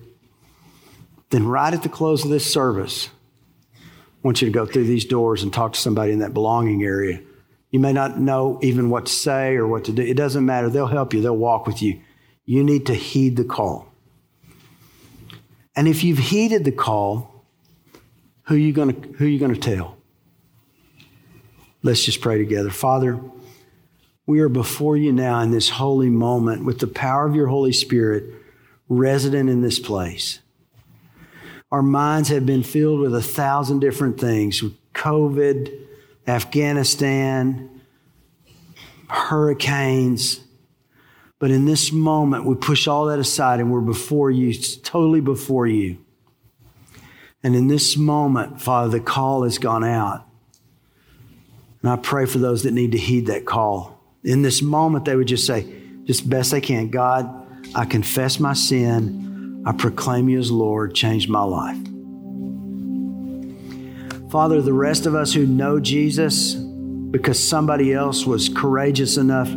Then, 1.30 1.46
right 1.46 1.72
at 1.72 1.82
the 1.82 1.88
close 1.88 2.24
of 2.24 2.30
this 2.30 2.50
service, 2.52 3.08
I 3.76 3.80
want 4.22 4.42
you 4.42 4.48
to 4.48 4.52
go 4.52 4.66
through 4.66 4.84
these 4.84 5.04
doors 5.04 5.42
and 5.42 5.52
talk 5.52 5.74
to 5.74 5.80
somebody 5.80 6.12
in 6.12 6.18
that 6.18 6.34
belonging 6.34 6.82
area. 6.82 7.20
You 7.74 7.80
may 7.80 7.92
not 7.92 8.20
know 8.20 8.60
even 8.62 8.88
what 8.88 9.06
to 9.06 9.12
say 9.12 9.56
or 9.56 9.66
what 9.66 9.86
to 9.86 9.92
do. 9.92 10.00
It 10.00 10.16
doesn't 10.16 10.46
matter. 10.46 10.70
They'll 10.70 10.86
help 10.86 11.12
you, 11.12 11.20
they'll 11.20 11.36
walk 11.36 11.66
with 11.66 11.82
you. 11.82 12.00
You 12.44 12.62
need 12.62 12.86
to 12.86 12.94
heed 12.94 13.36
the 13.36 13.42
call. 13.42 13.88
And 15.74 15.88
if 15.88 16.04
you've 16.04 16.18
heeded 16.18 16.62
the 16.62 16.70
call, 16.70 17.44
who 18.44 18.54
are 18.54 18.58
you 18.58 18.72
going 18.72 18.94
to, 18.94 19.08
who 19.14 19.26
you 19.26 19.40
going 19.40 19.52
to 19.52 19.60
tell? 19.60 19.96
Let's 21.82 22.04
just 22.04 22.20
pray 22.20 22.38
together. 22.38 22.70
Father, 22.70 23.18
we 24.24 24.38
are 24.38 24.48
before 24.48 24.96
you 24.96 25.12
now 25.12 25.40
in 25.40 25.50
this 25.50 25.70
holy 25.70 26.10
moment 26.10 26.64
with 26.64 26.78
the 26.78 26.86
power 26.86 27.26
of 27.26 27.34
your 27.34 27.48
Holy 27.48 27.72
Spirit 27.72 28.22
resident 28.88 29.50
in 29.50 29.62
this 29.62 29.80
place. 29.80 30.38
Our 31.72 31.82
minds 31.82 32.28
have 32.28 32.46
been 32.46 32.62
filled 32.62 33.00
with 33.00 33.16
a 33.16 33.20
thousand 33.20 33.80
different 33.80 34.20
things 34.20 34.62
COVID, 34.92 35.76
Afghanistan, 36.26 37.80
hurricanes. 39.08 40.40
But 41.38 41.50
in 41.50 41.64
this 41.64 41.92
moment, 41.92 42.46
we 42.46 42.54
push 42.54 42.86
all 42.86 43.06
that 43.06 43.18
aside 43.18 43.60
and 43.60 43.70
we're 43.70 43.80
before 43.80 44.30
you, 44.30 44.54
totally 44.82 45.20
before 45.20 45.66
you. 45.66 45.98
And 47.42 47.54
in 47.54 47.68
this 47.68 47.96
moment, 47.96 48.62
Father, 48.62 48.90
the 48.90 49.00
call 49.00 49.42
has 49.44 49.58
gone 49.58 49.84
out. 49.84 50.26
And 51.82 51.90
I 51.90 51.96
pray 51.96 52.24
for 52.24 52.38
those 52.38 52.62
that 52.62 52.72
need 52.72 52.92
to 52.92 52.98
heed 52.98 53.26
that 53.26 53.44
call 53.44 53.94
in 54.24 54.40
this 54.42 54.62
moment, 54.62 55.04
they 55.04 55.14
would 55.14 55.28
just 55.28 55.46
say, 55.46 55.66
just 56.04 56.28
best 56.28 56.50
they 56.50 56.60
can, 56.60 56.88
God, 56.88 57.46
I 57.74 57.84
confess 57.84 58.40
my 58.40 58.54
sin. 58.54 59.62
I 59.66 59.72
proclaim 59.72 60.28
you 60.28 60.38
as 60.38 60.50
Lord. 60.50 60.94
Change 60.94 61.28
my 61.28 61.42
life. 61.42 61.78
Father, 64.34 64.60
the 64.60 64.72
rest 64.72 65.06
of 65.06 65.14
us 65.14 65.32
who 65.32 65.46
know 65.46 65.78
Jesus 65.78 66.54
because 66.54 67.38
somebody 67.38 67.92
else 67.94 68.26
was 68.26 68.48
courageous 68.48 69.16
enough 69.16 69.48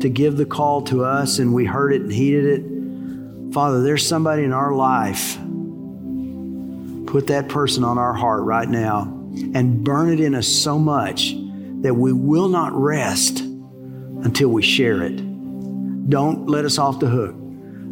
to 0.00 0.08
give 0.08 0.36
the 0.36 0.44
call 0.44 0.82
to 0.82 1.04
us 1.04 1.38
and 1.38 1.54
we 1.54 1.64
heard 1.64 1.92
it 1.92 2.02
and 2.02 2.12
heeded 2.12 2.44
it. 2.44 3.54
Father, 3.54 3.84
there's 3.84 4.04
somebody 4.04 4.42
in 4.42 4.52
our 4.52 4.72
life. 4.72 5.36
Put 7.06 7.28
that 7.28 7.48
person 7.48 7.84
on 7.84 7.98
our 7.98 8.14
heart 8.14 8.42
right 8.42 8.68
now 8.68 9.02
and 9.54 9.84
burn 9.84 10.12
it 10.12 10.18
in 10.18 10.34
us 10.34 10.48
so 10.48 10.76
much 10.76 11.36
that 11.82 11.94
we 11.94 12.12
will 12.12 12.48
not 12.48 12.72
rest 12.74 13.38
until 13.38 14.48
we 14.48 14.60
share 14.60 15.04
it. 15.04 15.18
Don't 16.10 16.48
let 16.48 16.64
us 16.64 16.78
off 16.78 16.98
the 16.98 17.06
hook. 17.06 17.36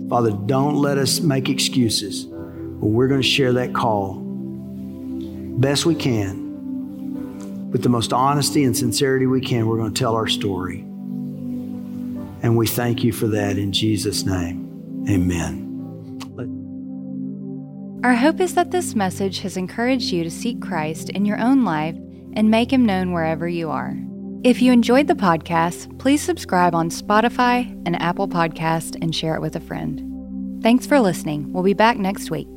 Father, 0.08 0.32
don't 0.32 0.74
let 0.74 0.98
us 0.98 1.20
make 1.20 1.48
excuses. 1.48 2.26
We're 2.26 3.06
going 3.06 3.22
to 3.22 3.28
share 3.28 3.52
that 3.52 3.72
call 3.72 4.23
best 5.60 5.86
we 5.86 5.94
can. 5.94 7.70
With 7.70 7.82
the 7.82 7.88
most 7.88 8.12
honesty 8.12 8.64
and 8.64 8.76
sincerity 8.76 9.26
we 9.26 9.40
can, 9.40 9.66
we're 9.66 9.78
going 9.78 9.92
to 9.92 9.98
tell 9.98 10.14
our 10.14 10.28
story. 10.28 10.80
And 12.42 12.56
we 12.56 12.66
thank 12.66 13.02
you 13.02 13.12
for 13.12 13.26
that 13.28 13.58
in 13.58 13.72
Jesus' 13.72 14.24
name. 14.24 15.06
Amen. 15.08 15.64
Our 18.04 18.14
hope 18.14 18.38
is 18.40 18.54
that 18.54 18.70
this 18.70 18.94
message 18.94 19.40
has 19.40 19.56
encouraged 19.56 20.12
you 20.12 20.24
to 20.24 20.30
seek 20.30 20.60
Christ 20.60 21.08
in 21.08 21.24
your 21.24 21.40
own 21.40 21.64
life 21.64 21.96
and 22.34 22.50
make 22.50 22.70
him 22.70 22.84
known 22.84 23.12
wherever 23.12 23.48
you 23.48 23.70
are. 23.70 23.96
If 24.44 24.60
you 24.60 24.72
enjoyed 24.72 25.06
the 25.06 25.14
podcast, 25.14 25.98
please 25.98 26.20
subscribe 26.20 26.74
on 26.74 26.90
Spotify 26.90 27.70
and 27.86 28.00
Apple 28.02 28.28
Podcast 28.28 28.98
and 29.00 29.16
share 29.16 29.34
it 29.36 29.40
with 29.40 29.56
a 29.56 29.60
friend. 29.60 30.62
Thanks 30.62 30.86
for 30.86 31.00
listening. 31.00 31.50
We'll 31.50 31.62
be 31.62 31.72
back 31.72 31.96
next 31.96 32.30
week. 32.30 32.53